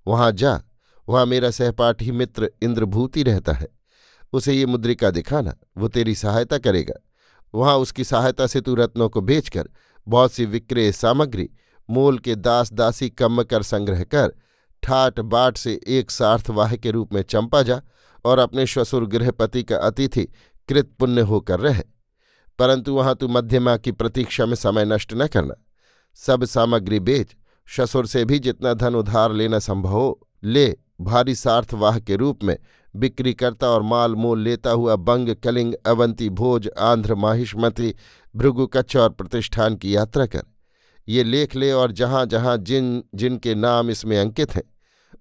वहाँ 0.07 0.31
जा, 0.31 0.63
वहाँ 1.09 1.25
मेरा 1.25 1.51
सहपाठी 1.51 2.11
मित्र 2.11 2.51
इंद्रभूति 2.61 3.23
रहता 3.23 3.53
है। 3.53 3.67
उसे 4.33 4.53
ये 4.53 4.65
मुद्रिका 4.65 5.11
दिखाना, 5.11 5.55
वो 5.77 5.87
तेरी 5.87 6.15
सहायता 6.15 6.57
करेगा। 6.57 6.93
वहाँ 7.55 7.77
उसकी 7.77 8.03
सहायता 8.03 8.47
से 8.47 8.61
तू 8.61 8.75
रत्नों 8.75 9.09
को 9.09 9.21
बेचकर 9.21 9.69
बहुत 10.07 10.31
सी 10.31 10.45
विक्रय 10.45 10.91
सामग्री 10.91 11.49
मूल 11.89 12.17
के 12.17 12.35
दास 12.35 12.73
दासी 12.73 13.09
कम 13.09 13.43
कर 13.43 13.63
संग्रह 13.63 14.03
कर 14.03 14.33
ठाट 14.83 15.19
बाट 15.19 15.57
से 15.57 15.81
एक 15.87 16.11
सार्थवाह 16.11 16.75
के 16.75 16.91
रूप 16.91 17.13
में 17.13 17.21
चंपा 17.21 17.61
जा 17.61 17.81
और 18.25 18.39
अपने 18.39 18.65
श्वसुर 18.65 19.05
गृहपति 19.05 19.63
का 19.63 19.77
अतिथि 19.77 20.25
कृतपुण्य 20.69 21.21
होकर 21.21 21.59
रहे। 21.59 21.83
परंतु 22.59 22.93
वहाँ 22.93 23.15
तू 23.15 23.27
मध्यमा 23.27 23.77
की 23.77 23.91
प्रतीक्षा 23.91 24.45
में 24.45 24.55
समय 24.55 24.85
नष्ट 24.85 25.13
न 25.13 25.27
करना। 25.27 25.53
सब 26.15 26.45
सामग्री 26.45 26.99
बेच, 26.99 27.27
श्वसुर 27.65 28.07
से 28.07 28.25
भी 28.25 28.39
जितना 28.39 28.73
धन 28.73 28.95
उधार 28.95 29.33
लेना 29.33 29.59
संभव 29.59 29.89
हो, 29.89 30.27
ले। 30.43 30.77
भारी 31.01 31.35
सार्थवाह 31.35 31.99
के 31.99 32.15
रूप 32.15 32.43
में 32.43 32.57
बिक्री 32.95 33.33
करता 33.33 33.69
और 33.69 33.81
माल 33.81 34.15
मोल 34.15 34.39
लेता 34.39 34.69
हुआ 34.71 34.95
बंग, 34.95 35.35
कलिंग, 35.35 35.73
अवंती, 35.85 36.29
भोज, 36.29 36.69
आंध्र, 36.79 37.15
माहिष्मति 37.15 37.95
भृगुकच्छ 38.35 38.97
और 38.97 39.09
प्रतिष्ठान 39.09 39.75
की 39.75 39.95
यात्रा 39.95 40.25
कर। 40.25 40.43
ये 41.07 41.23
लेख 41.23 41.55
ले 41.55 41.71
और 41.71 41.91
जहाँ 41.91 42.25
जहाँ 42.25 42.57
जिन 42.57 43.03
जिनके 43.15 43.55
नाम 43.55 43.89
इसमें 43.89 44.17
अंकित 44.19 44.55
हैं, 44.55 44.63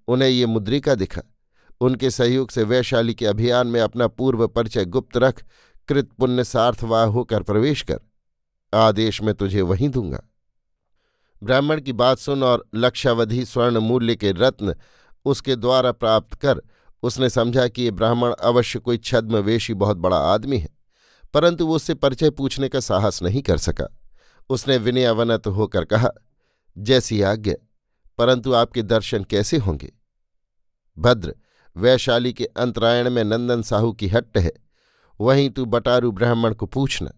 उन्हें 0.07 0.29
ये 0.29 0.45
मुद्रिका 0.45 0.95
दिखा। 0.95 1.21
उनके 1.81 2.09
सहयोग 2.11 2.49
से 2.51 2.63
वैशाली 2.63 3.13
के 3.13 3.25
अभियान 3.25 3.67
में 3.67 3.79
अपना 3.81 4.07
पूर्व 4.07 4.47
परिचय 4.47 4.85
गुप्त 4.85 5.17
रख, 5.17 5.43
कृत 5.89 6.09
पुण्य 6.11 6.43
सार्थवाह 6.43 7.05
होकर 7.05 7.43
प्रवेश 7.43 7.81
कर। 7.81 7.99
आदेश 8.73 9.21
में 9.21 9.33
तुझे 9.35 9.61
वहीं 9.61 9.89
दूँगा। 9.89 10.21
ब्राह्मण 11.41 11.81
की 11.81 11.93
बात 11.93 12.19
सुन 12.19 12.43
और 12.43 12.65
लक्षावधि 12.75 13.45
स्वर्ण 13.45 13.77
मूल्य 13.77 14.15
के 14.15 14.31
रत्न 14.31 14.75
उसके 15.25 15.55
द्वारा 15.55 15.91
प्राप्त 15.91 16.35
कर, 16.35 16.61
उसने 17.03 17.29
समझा 17.29 17.67
कि 17.67 17.83
ये 17.83 17.91
ब्राह्मण 17.91 18.33
अवश्य 18.33 18.79
कोई 18.79 18.97
छद्मवेशी 18.97 19.73
बहुत 19.73 19.97
बड़ा 19.97 20.17
आदमी 20.17 20.57
है, 20.57 20.69
परंतु 21.33 21.67
वो 21.67 21.75
उससे 21.75 21.93
परिचय 21.93 22.29
पूछने 22.29 22.69
का 22.69 22.79
साहस 22.79 23.21
नहीं 23.23 23.41
कर 23.41 23.57
सका। 23.57 23.87
उसने 24.51 24.77
विनयावनत 24.77 25.47
होकर 25.47 25.85
कहा, 25.85 26.09
जैसी 26.77 27.21
आज्ञा, 27.21 27.55
परंतु 28.17 28.53
आपके 28.53 28.81
दर्शन 28.81 29.23
कैसे 29.23 29.57
होंगे? 29.57 29.91
भद्र, 30.97 31.35
वैशाली 31.75 32.33
के 32.33 32.45
अंतरायण 32.45 33.09
में 33.09 33.23
नंदन 33.23 33.61
साहू 33.61 33.91
की 33.93 34.07
हट्ट 34.07 34.37
है, 34.37 34.51
वहीं 35.19 35.49
तू 35.49 35.65
बटारू 35.65 36.11
ब्राह्मण 36.11 36.53
को 36.53 36.65
पूछना 36.65 37.11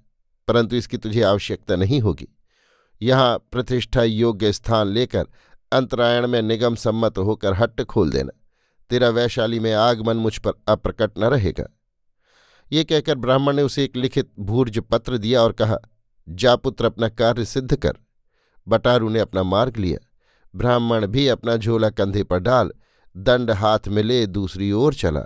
परंतु 0.48 0.76
इसकी 0.76 0.98
तुझे 0.98 1.22
आवश्यकता 1.22 1.76
नहीं 1.76 2.00
होगी। 2.02 2.28
यहाँ 3.02 3.38
प्रतिष्ठा 3.52 4.04
योग्य 4.04 4.52
स्थान 4.54 4.88
लेकर 4.88 5.28
अंतरायण 5.72 6.28
में 6.28 6.42
निगम 6.42 6.76
सम्मत 6.76 7.18
होकर 7.18 7.54
हट्ट 7.54 7.82
खोल 7.82 8.12
देना, 8.12 8.32
तेरा 8.90 9.10
वैशाली 9.10 9.60
में 9.60 9.74
आगमन 9.74 10.18
मुझ 10.18 10.38
पर 10.38 10.54
अप्रकट 10.68 11.18
न 11.20 11.24
रहेगा। 11.24 11.66
ये 12.72 12.84
कहकर 12.84 13.16
ब्राह्मण 13.16 13.56
ने 13.56 13.62
उसे 13.62 13.84
एक 13.84 13.96
लिखित 13.96 14.32
भूर्ज 14.40 14.80
पत्र 14.80 15.18
दिया 15.18 15.42
और 15.42 15.52
कहा 15.52 15.78
जा 16.30 16.56
पुत्र 16.56 16.86
अपना 16.86 17.10
कार्य 17.10 17.46
सिद्ध 17.46 17.76
कर। 17.76 17.94
बटारू 18.68 19.10
ने 19.10 19.20
अपना 19.20 19.44
मार्ग 19.44 19.78
लिया। 19.78 20.08
ब्राह्मण 20.56 21.08
भी 21.08 21.28
अपना 21.28 21.58
झोला 21.58 21.90
कंधे 21.90 22.24
पर 22.24 22.40
डाल, 22.40 22.72
दंड 23.18 23.52
हाथ 23.52 23.80
में 23.88 24.04
ले 24.04 24.26
दूसरी 24.26 24.72
ओर 24.72 24.94
चला। 24.94 25.26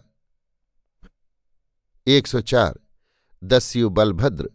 104 2.08 2.80
दस्यु 3.44 3.90
बलभद्र। 3.90 4.50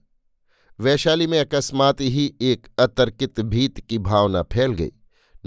वैशाली 0.81 1.27
में 1.27 1.41
अकस्मात 1.41 2.01
ही 2.01 2.35
एक 2.41 2.67
अतर्कित 2.79 3.41
भीत 3.41 3.81
की 3.81 3.99
भावना 3.99 4.43
फैल 4.43 4.73
गई। 4.73 4.91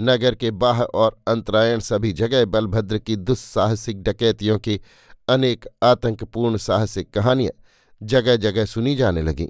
नगर 0.00 0.34
के 0.34 0.50
बाह 0.50 0.82
और 0.82 1.22
अंतरायण 1.28 1.80
सभी 1.80 2.12
जगह 2.12 2.44
बलभद्र 2.44 2.98
की 2.98 3.16
दुस्साहसिक 3.16 4.02
डकैतियों 4.02 4.58
की 4.58 4.80
अनेक 5.28 5.68
आतंकपूर्ण 5.82 6.56
साहसिक 6.56 7.14
कहानियाँ 7.14 7.62
जगह 8.02 8.36
जगह 8.36 8.64
सुनी 8.64 8.96
जाने 8.96 9.22
लगीं। 9.22 9.48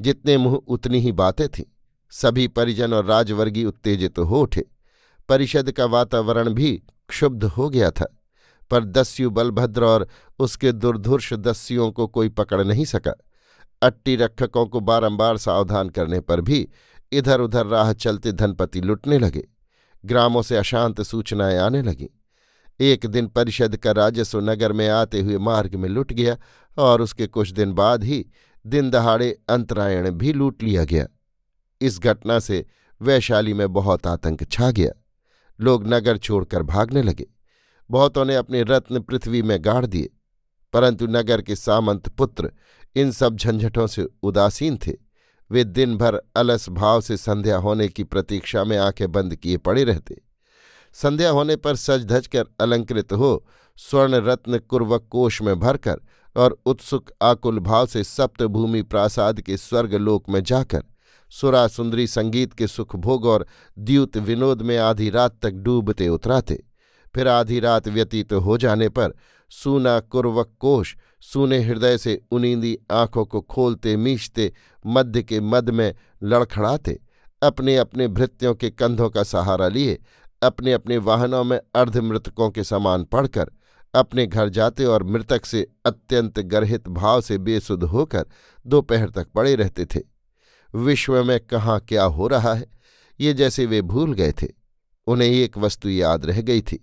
जितने 0.00 0.36
मुँह 0.36 0.54
उतनी 0.54 1.00
ही 1.00 1.12
बातें 1.12 1.48
थीं। 1.48 1.64
सभी 2.12 2.46
परिजन 2.48 2.94
और 2.94 3.04
राजवर्गी 3.04 3.64
उत्तेजित 3.64 4.18
हो 4.18 4.40
उठे। 4.40 4.64
परिषद 5.28 5.70
का 5.72 5.84
वातावरण 5.84 6.48
भी 6.48 6.72
क्षुब्ध 7.08 7.44
हो 7.44 7.68
गया 7.70 7.90
था, 7.90 8.06
पर 8.70 8.84
दस्यु 8.84 9.30
बलभद्र 9.30 9.84
और 9.84 10.06
उसके 10.38 10.72
दुर्धुर्ष 10.72 11.32
दस्युओं 11.32 11.90
को 11.92 12.06
कोई 12.06 12.28
पकड़ 12.28 12.62
नहीं 12.64 12.84
सका। 12.84 13.14
अट्टी 13.82 14.16
रक्षकों 14.16 14.66
को 14.66 14.80
बारंबार 14.80 15.36
सावधान 15.36 15.88
करने 15.88 16.20
पर 16.20 16.40
भी 16.40 16.68
इधर 17.12 17.40
उधर 17.40 17.66
राह 17.66 17.92
चलते 17.92 18.32
धनपति 18.32 18.80
लुटने 18.80 19.18
लगे। 19.18 19.48
ग्रामों 20.04 20.42
से 20.42 20.56
अशांत 20.56 21.02
सूचनाएँ 21.02 21.58
आने 21.58 21.82
लगीं। 21.82 22.06
एक 22.80 23.06
दिन 23.06 23.26
परिषद 23.26 23.76
का 23.76 23.92
राजस्व 23.92 24.40
नगर 24.50 24.72
में 24.72 24.88
आते 24.88 25.20
हुए 25.20 25.38
मार्ग 25.38 25.74
में 25.74 25.88
लुट 25.88 26.12
गया 26.12 26.36
और 26.78 27.02
उसके 27.02 27.26
कुछ 27.26 27.50
दिन 27.50 27.72
बाद 27.72 28.04
ही 28.04 28.24
दिन 28.66 28.90
दहाड़े 28.90 29.38
अंतरायण 29.48 30.10
भी 30.10 30.32
लूट 30.32 30.62
लिया 30.62 30.84
गया। 30.84 31.06
इस 31.80 31.98
घटना 31.98 32.38
से 32.38 32.66
वैशाली 33.02 33.54
में 33.54 33.72
बहुत 33.72 34.06
आतंक 34.06 34.50
छा 34.50 34.70
गया। 34.70 34.92
लोग 35.60 35.94
नगर 35.94 36.18
छोड़कर 36.18 36.62
भागने 36.62 37.02
लगे। 37.02 37.26
बहुतों 37.90 38.24
ने 38.24 38.34
अपने 38.34 38.62
रत्न 38.62 39.00
पृथ्वी 39.00 39.42
में 39.42 39.64
गाड़ 39.64 39.86
दिए। 39.86 40.10
परंतु 40.72 41.06
नगर 41.06 41.42
के 41.42 41.56
सामंत 41.56 42.08
पुत्र 42.08 42.52
इन 42.96 43.10
सब 43.10 43.36
झंझटों 43.36 43.86
से 43.86 44.08
उदासीन 44.22 44.78
थे। 44.86 44.92
वे 45.50 45.64
दिन 45.64 45.96
भर 45.96 46.22
अलस 46.36 46.68
भाव 46.68 47.00
से 47.00 47.16
संध्या 47.16 47.56
होने 47.56 47.88
की 47.88 48.04
प्रतीक्षा 48.04 48.64
में 48.64 48.78
आँखें 48.78 49.12
बंद 49.12 49.36
किए 49.36 49.56
पड़े 49.56 49.84
रहते। 49.84 50.22
संध्या 50.92 51.30
होने 51.30 51.56
पर 51.56 51.76
सज 51.76 52.04
धज 52.04 52.26
कर 52.26 52.44
अलंकृत 52.60 53.12
हो 53.12 53.46
स्वर्ण 53.76 54.14
रत्न 54.14 54.58
कुर्वक 54.58 55.06
कोष 55.10 55.42
में 55.42 55.60
भरकर 55.60 55.96
और 56.36 56.58
उत्सुक 56.66 57.10
आकुल 57.22 57.58
भाव 57.58 57.86
से 57.86 58.04
सप्तभूमि 58.04 58.82
प्रासाद 58.82 59.40
के 59.40 59.56
स्वर्गलोक 59.56 60.28
में 60.28 60.42
जाकर 60.42 60.84
सुरा 61.30 61.68
सुंदरी 61.68 62.06
संगीत 62.06 62.52
के 62.52 62.66
सुख 62.66 62.96
भोग 62.96 63.24
और 63.24 63.46
द्यूत 63.78 64.16
विनोद 64.16 64.62
में 64.62 64.78
आधी 64.78 65.10
रात 65.10 65.38
तक 65.42 65.50
डूबते 65.50 66.08
उतराते। 66.08 66.64
फिर 67.14 67.28
आधी 67.28 67.60
रात 67.60 67.88
व्यतीत 67.88 68.32
हो 68.32 68.58
जाने 68.58 68.88
पर 68.88 69.14
सूना 69.50 70.00
कुर्वक 70.00 70.52
कोश 70.60 70.96
सूने 71.20 71.62
हृदय 71.62 71.98
से 71.98 72.20
उनींदी 72.30 72.78
आँखों 72.90 73.24
को 73.24 73.40
खोलते 73.40 73.96
मीचते 73.96 74.52
मध्य 74.86 75.22
के 75.22 75.40
मद 75.40 75.70
में 75.70 75.94
लड़खड़ाते 76.22 77.00
अपने 77.42 77.76
अपने 77.76 78.08
भृत्यों 78.08 78.54
के 78.54 78.70
कंधों 78.70 79.10
का 79.10 79.22
सहारा 79.22 79.68
लिए 79.68 79.98
अपने 80.42 80.72
अपने 80.72 80.98
वाहनों 80.98 81.44
में 81.44 81.60
अर्धमृतकों 81.74 82.50
के 82.50 82.64
समान 82.64 83.04
पढ़कर 83.04 83.50
अपने 83.94 84.26
घर 84.26 84.48
जाते 84.48 84.84
और 84.84 85.02
मृतक 85.02 85.44
से 85.44 85.66
अत्यंत 85.86 86.38
गर्हित 86.40 86.88
भाव 86.88 87.20
से 87.20 87.38
बेसुध 87.38 87.84
होकर 87.84 88.26
दोपहर 88.66 89.10
तक 89.10 89.28
पड़े 89.28 89.54
रहते 89.54 89.84
थे। 89.84 90.00
विश्व 90.74 91.22
में 91.24 91.38
कहाँ 91.40 91.78
क्या 91.80 92.04
हो 92.04 92.28
रहा 92.28 92.54
है, 92.54 92.66
ये 93.20 93.34
जैसे 93.34 93.66
वे 93.66 93.82
भूल 93.82 94.12
गए 94.12 94.32
थे। 94.32 94.48
उन्हें 95.06 95.28
एक 95.28 95.58
वस्तु 95.58 95.88
याद 95.88 96.24
रह 96.26 96.40
गई 96.40 96.62
थी 96.62 96.78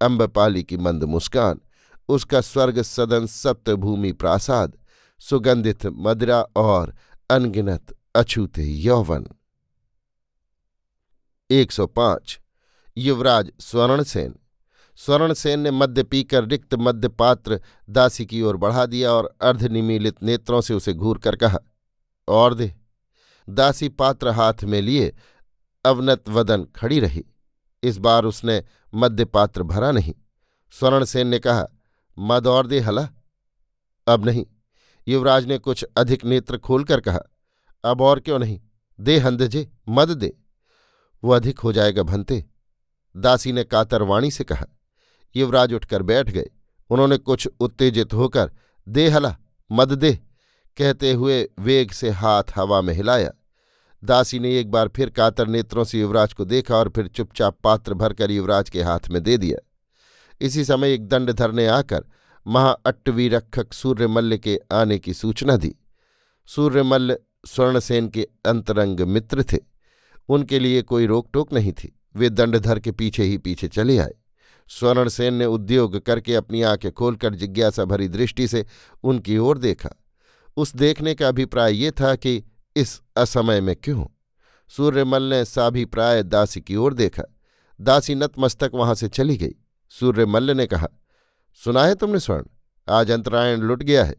अम्बपाली 0.00 0.62
की 0.62 0.76
मंद 0.76 1.04
मुस्कान, 1.04 1.60
उसका 2.08 2.40
स्वर्ग 2.40 2.82
सदन 2.82 3.26
सप्तभूमि 3.26 4.12
प्रासाद, 4.12 4.76
सुगंधित 5.20 5.86
मदिरा 5.86 6.40
और 6.56 6.94
अनगिनत 7.30 7.94
अछूते 8.14 8.64
यौवन। 8.64 9.26
105 11.50 12.38
युवराज 12.96 13.50
स्वर्णसेन। 13.60 14.34
स्वर्णसेन 14.98 15.60
ने 15.60 15.70
मद्य 15.70 16.02
पीकर 16.02 16.44
रिक्त 16.44 16.74
मध्य 16.74 17.08
पात्र 17.08 17.60
दासी 17.90 18.26
की 18.26 18.42
ओर 18.42 18.56
बढ़ा 18.56 18.86
दिया 18.86 19.12
और 19.12 19.36
अर्धनिमीलित 19.40 20.22
नेत्रों 20.22 20.60
से 20.60 20.74
उसे 20.74 20.92
घूर 20.92 21.18
कर 21.18 21.36
कहा, 21.36 21.58
और 22.28 22.54
दे, 22.54 22.74
दासी 23.48 23.88
पात्र 23.88 24.28
हाथ 24.28 24.64
में 24.64 24.80
लिए 24.82 25.12
अवनत 25.84 26.28
वदन 26.28 26.64
खड़ी 26.76 26.98
रही। 27.00 27.24
इस 27.82 27.98
बार 27.98 28.24
उसने 28.24 28.62
मध्य 28.94 29.24
पात्र 29.24 29.62
भरा 29.62 29.90
नहीं। 29.92 30.14
स्वर्णसेन 30.72 31.26
ने 31.26 31.38
कहा, 31.38 31.66
मद 32.18 32.46
और 32.46 32.66
दे 32.66 32.80
हला? 32.80 33.08
अब 34.06 34.24
नहीं। 34.24 34.44
युवराज 35.08 35.46
ने 35.46 35.58
कुछ 35.58 35.84
अधिक 35.96 36.24
नेत्र 36.24 36.58
खोलकर 36.58 37.00
कहा, 37.00 37.20
अब 37.84 38.00
और 38.00 38.20
क्यों 38.20 38.38
नहीं? 38.38 38.60
दे 38.98 39.18
हंदजे 39.18 39.68
मद 39.88 40.10
दे। 40.10 40.32
वो 41.24 41.32
अधिक 41.32 41.58
हो 41.58 41.72
जाएगा 41.72 42.02
भंते, 42.02 42.44
दासी 43.16 43.52
ने 43.52 43.64
कातरवाणी 43.64 44.30
से 44.30 44.44
कहा। 44.44 44.66
युवराज 45.36 45.72
उठकर 45.72 46.02
बैठ 46.02 46.30
गए। 46.30 46.50
उन्होंने 46.90 47.16
कुछ 47.18 47.48
उत्तेजित 47.60 48.14
होकर, 48.14 48.52
दे 48.88 49.08
हला, 49.08 49.36
मद 49.72 49.92
दे। 49.92 50.18
कहते 50.76 51.12
हुए 51.12 51.48
वेग 51.58 51.90
से 51.90 52.10
हाथ 52.10 52.44
हवा 52.56 52.80
में 52.80 52.94
हिलाया। 52.94 53.32
दासी 54.04 54.38
ने 54.38 54.58
एक 54.58 54.70
बार 54.70 54.88
फिर 54.88 55.10
कातर 55.10 55.46
नेत्रों 55.46 55.84
से 55.84 56.00
युवराज 56.00 56.32
को 56.32 56.44
देखा 56.44 56.76
और 56.76 56.88
फिर 56.88 57.08
चुपचाप 57.08 57.58
पात्र 57.64 57.94
भरकर 57.94 58.30
युवराज 58.30 58.70
के 58.70 58.82
हाथ 58.82 59.08
में 59.10 59.22
दे 59.22 59.36
दिया। 59.36 59.58
इसी 60.40 60.64
समय 60.64 60.92
एक 60.92 61.08
दंड 61.08 61.30
धरने 61.30 61.66
आकर 61.66 62.04
महाअट्टवी 62.46 63.28
रक्षक 63.28 63.72
सूर्यमल्ल 63.72 64.36
के 64.36 64.60
आने 64.72 64.98
की 64.98 65.14
सूचना 65.14 65.56
दी। 65.56 65.74
सूर्यमल्ल 66.46 67.18
स्वर्णसेन 67.46 68.08
के 68.08 68.28
अंतरंग 68.46 69.00
मित्र 69.00 69.42
थे। 69.42 69.58
उनके 70.28 70.58
लिए 70.58 70.82
कोई 70.82 71.06
रोक 71.06 71.28
टोक 71.32 71.52
नहीं 71.52 71.72
थी। 71.72 71.98
वे 72.16 72.30
दंडधर 72.30 72.78
के 72.78 72.92
पीछे 72.92 73.22
ही 73.22 73.38
पीछे 73.38 73.68
चले 73.68 73.98
आए। 73.98 74.14
स्वर्णसेन 74.68 75.34
ने 75.34 75.46
उद्योग 75.46 75.98
करके 75.98 76.34
अपनी 76.34 76.62
आँखें 76.62 76.92
खोलकर 76.92 77.34
जिज्ञासा 77.34 77.84
भरी 77.84 78.08
दृष्टि 78.08 78.48
से 78.48 78.66
उनकी 79.02 79.38
ओर 79.38 79.58
देखा। 79.58 79.90
उस 80.56 80.76
देखने 80.76 81.14
का 81.14 81.28
अभिप्राय 81.28 81.74
ये 81.74 81.90
था 81.90 82.14
कि, 82.14 82.44
इस 82.76 83.00
असमय 83.16 83.60
में 83.60 83.76
क्यों? 83.76 84.06
सूर्यमल 84.68 85.22
ने 85.22 85.44
साभिप्राय 85.44 86.22
दासी 86.22 86.60
की 86.60 86.76
ओर 86.76 86.94
देखा। 86.94 87.22
दासी 87.80 88.14
नतमस्तक 88.14 88.70
वहाँ 88.74 88.94
से 88.94 89.08
चली 89.08 89.36
गई। 89.36 89.54
सूर्यमल्ल 89.90 90.50
ने 90.50 90.66
कहा, 90.66 90.88
सुना 91.64 91.84
है 91.84 91.94
तुमने 91.94 92.20
स्वर्ण? 92.20 92.44
आज 92.88 93.10
अंतरायण 93.10 93.60
लुट 93.60 93.82
गया 93.82 94.04
है। 94.04 94.16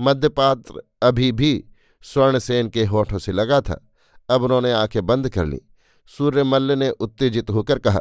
मध्यपात्र 0.00 0.82
अभी 1.02 1.32
भी 1.32 1.64
स्वर्णसेन 2.02 2.68
के 2.68 2.84
होठों 2.84 3.18
से 3.18 3.32
लगा 3.32 3.60
था। 3.60 3.88
अब 4.30 4.42
उन्होंने 4.42 4.72
आँखें 4.72 5.06
बंद 5.06 5.30
कर 5.30 5.46
ली। 5.46 5.60
सूर्यमल्ल 6.18 6.72
ने 6.72 6.90
उत्तेजित 6.90 7.50
होकर 7.50 7.78
कहा 7.78 8.00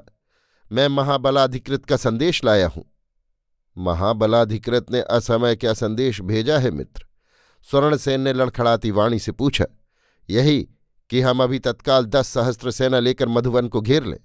मैं 0.71 0.87
महाबलाधिकृत 0.87 1.85
का 1.85 1.97
संदेश 1.97 2.43
लाया 2.43 2.67
हूँ। 2.67 2.85
महाबलाधिकृत 3.77 4.91
ने 4.91 5.01
असमय 5.01 5.55
क्या 5.55 5.73
संदेश 5.73 6.21
भेजा 6.21 6.57
है, 6.59 6.71
मित्र? 6.71 7.05
स्वर्णसेन 7.67 8.21
ने 8.21 8.33
लड़खड़ाती 8.33 8.91
वाणी 8.91 9.19
से 9.19 9.31
पूछा, 9.31 9.65
यही 10.29 10.67
कि 11.09 11.21
हम 11.21 11.43
अभी 11.43 11.59
तत्काल 11.59 12.05
दस 12.05 12.27
सहस्त्र 12.27 12.71
सेना 12.71 12.99
लेकर 12.99 13.27
मधुवन 13.27 13.67
को 13.67 13.81
घेर 13.81 14.03
लें। 14.03 14.19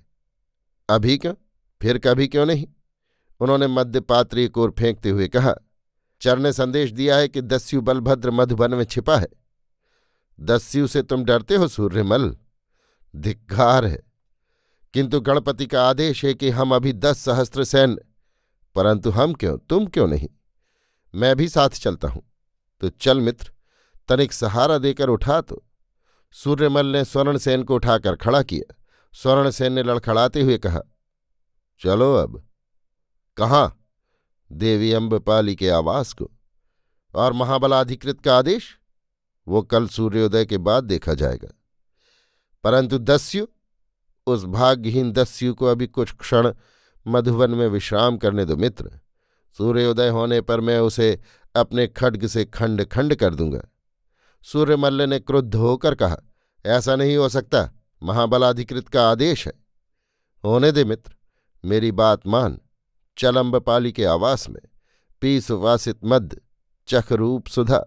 अभी 0.88 1.18
क्यों? 1.18 1.34
फिर 1.80 1.98
कभी 1.98 2.28
क्यों 2.28 2.46
नहीं? 2.46 2.66
उन्होंने 3.40 3.66
मध्य 3.66 4.00
पात्री 4.00 4.48
को 4.48 4.68
फेंकते 4.70 5.10
हुए 5.10 5.28
कहा, 5.28 5.54
चर 6.20 6.38
ने 6.38 6.52
संदेश 6.52 6.90
दिया 6.90 7.16
है 7.16 7.28
कि 7.28 7.42
दस्यु 7.42 7.80
बलभद्र 7.80 8.30
मधुबन 8.30 8.74
में 8.74 8.84
छिपा 8.84 9.16
है। 9.18 9.28
दस्यु 10.38 10.86
से 10.86 11.02
तुम 11.02 11.24
डरते 11.24 11.54
हो, 11.54 11.68
सूर्यमल? 11.68 12.36
धिक्कार 13.14 13.84
है। 13.84 14.13
किंतु 14.94 15.20
गणपति 15.20 15.66
का 15.66 15.88
आदेश 15.88 16.24
है 16.24 16.34
कि 16.34 16.50
हम 16.50 16.74
अभी 16.74 16.92
दस 16.92 17.18
सहस्त्र 17.18 17.64
सैन्य 17.64 17.98
परंतु 18.74 19.10
हम 19.10 19.32
क्यों, 19.32 19.58
तुम 19.58 19.86
क्यों 19.86 20.06
नहीं? 20.06 20.28
मैं 21.14 21.36
भी 21.36 21.48
साथ 21.48 21.68
चलता 21.68 22.08
हूँ। 22.08 22.22
तो 22.80 22.88
चल 22.88 23.20
मित्र, 23.20 23.52
तनिक 24.08 24.32
सहारा 24.32 24.78
देकर 24.78 25.08
उठा 25.08 25.40
तो। 25.40 25.64
सूर्यमल 26.32 26.86
ने 26.86 27.04
स्वर्णसेन 27.04 27.62
को 27.62 27.74
उठाकर 27.74 28.16
खड़ा 28.16 28.42
किया। 28.42 28.74
स्वर्णसेन 29.12 29.72
ने 29.72 29.82
लड़खड़ाते 29.82 30.42
हुए 30.42 30.58
कहा, 30.58 30.80
चलो 31.80 32.14
अब। 32.14 32.48
कहाँ? 33.36 33.86
देवी 34.52 34.92
अम्बपाली 34.92 35.56
के 35.56 35.70
आवास 35.70 36.12
को। 36.12 36.30
और 37.14 37.32
महाबलाधिकृत 37.32 38.20
का 38.20 38.38
आदेश? 38.38 38.78
वो 39.48 39.62
कल 39.62 39.88
सूर्योदय 39.88 40.46
के 40.46 40.58
बाद 40.58 40.84
देखा 40.84 41.14
जाएगा। 41.14 41.48
परंतु 42.64 42.98
दस्यु 42.98 43.46
उस 44.26 44.44
भाग्यहीन 44.44 45.12
दस्यु 45.12 45.54
को 45.54 45.66
अभी 45.66 45.86
कुछ 45.86 46.12
क्षण 46.12 46.52
मधुवन 47.06 47.50
में 47.50 47.68
विश्राम 47.68 48.16
करने 48.16 48.44
दो 48.44 48.56
मित्र। 48.56 49.00
सूर्योदय 49.58 50.08
होने 50.08 50.40
पर 50.40 50.60
मैं 50.60 50.78
उसे 50.78 51.20
अपने 51.56 51.86
खड्ग 51.86 52.26
से 52.26 52.44
खंड 52.44 52.84
खंड 52.84 53.14
कर 53.14 53.34
दूँगा। 53.34 53.60
सूर्यमल्ल 54.42 55.02
ने 55.02 55.18
क्रुद्ध 55.18 55.54
होकर 55.54 55.94
कहा, 55.94 56.16
ऐसा 56.66 56.96
नहीं 56.96 57.16
हो 57.16 57.28
सकता। 57.28 57.70
महाबलाधिकृत 58.02 58.88
का 58.88 59.10
आदेश 59.10 59.46
है। 59.46 59.52
होने 60.44 60.72
दे 60.72 60.84
मित्र, 60.84 61.14
मेरी 61.64 61.92
बात 61.92 62.26
मान। 62.26 62.60
चलम्बपाली 63.18 63.92
के 63.92 64.04
आवास 64.04 64.48
में 64.48 64.60
पीस 65.20 65.50
वासित 65.50 65.98
मद 66.04 66.40
चखरूप 66.88 67.46
सुधा, 67.46 67.84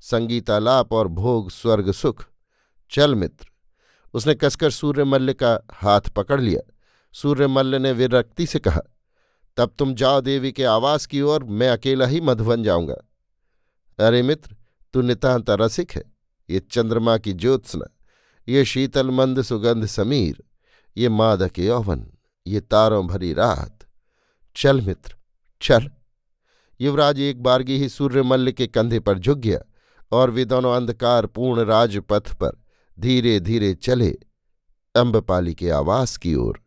संगीतालाप 0.00 0.92
और 0.92 1.08
भोग 1.08 1.50
स्वर्ग 1.50 1.92
सुख। 1.92 2.24
चल 2.90 3.14
मित्र 3.14 3.49
उसने 4.14 4.34
कसकर 4.34 4.70
सूर्यमल्ल 4.70 5.32
का 5.32 5.66
हाथ 5.72 6.00
पकड़ 6.00 6.40
लिया। 6.40 6.60
सूर्यमल्ल 7.12 7.74
ने 7.74 7.92
विरक्ति 7.92 8.46
से 8.46 8.58
कहा, 8.58 8.80
तब 9.56 9.74
तुम 9.78 9.94
जाओ 9.94 10.20
देवी 10.20 10.52
के 10.52 10.64
आवास 10.64 11.06
की 11.06 11.20
ओर, 11.20 11.44
मैं 11.44 11.68
अकेला 11.68 12.06
ही 12.06 12.20
मधुबन 12.20 12.62
जाऊँगा। 12.62 12.96
अरे 13.98 14.22
मित्र, 14.22 14.56
तू 14.92 15.02
नितांत 15.02 15.50
रसिक 15.50 15.92
है। 15.92 16.02
ये 16.50 16.60
चंद्रमा 16.60 17.18
की 17.18 17.32
ज्योत्सना 17.32 17.96
ये 18.48 18.64
शीतल 18.64 19.10
मंद 19.10 19.42
सुगंध 19.42 19.86
समीर। 19.86 20.44
ये 20.96 21.08
मादक 21.08 21.58
यौवन। 21.58 22.12
ये 22.46 22.60
तारों 22.60 23.06
भरी 23.06 23.32
रात। 23.32 23.78
चल 24.56 24.80
मित्र, 24.80 25.14
चल। 25.62 25.90
युवराज 26.80 27.20
एक 27.20 27.42
बारगी 27.42 27.76
ही 27.78 27.88
सूर्यमल्ल 27.88 28.52
के 28.52 28.66
कंधे 28.66 29.00
पर 29.00 29.18
झुक 29.18 29.38
गया 29.38 29.60
और 30.12 30.30
वे 30.30 30.44
दोनों 30.44 30.76
अंधकार 30.76 31.26
पूर्ण 31.26 31.64
राजपथ 31.64 32.34
पर 32.34 32.62
धीरे 32.98 33.40
धीरे 33.40 33.74
चले 33.74 34.18
अम्बपाली 34.94 35.54
के 35.54 35.70
आवास 35.70 36.16
की 36.16 36.34
ओर। 36.34 36.60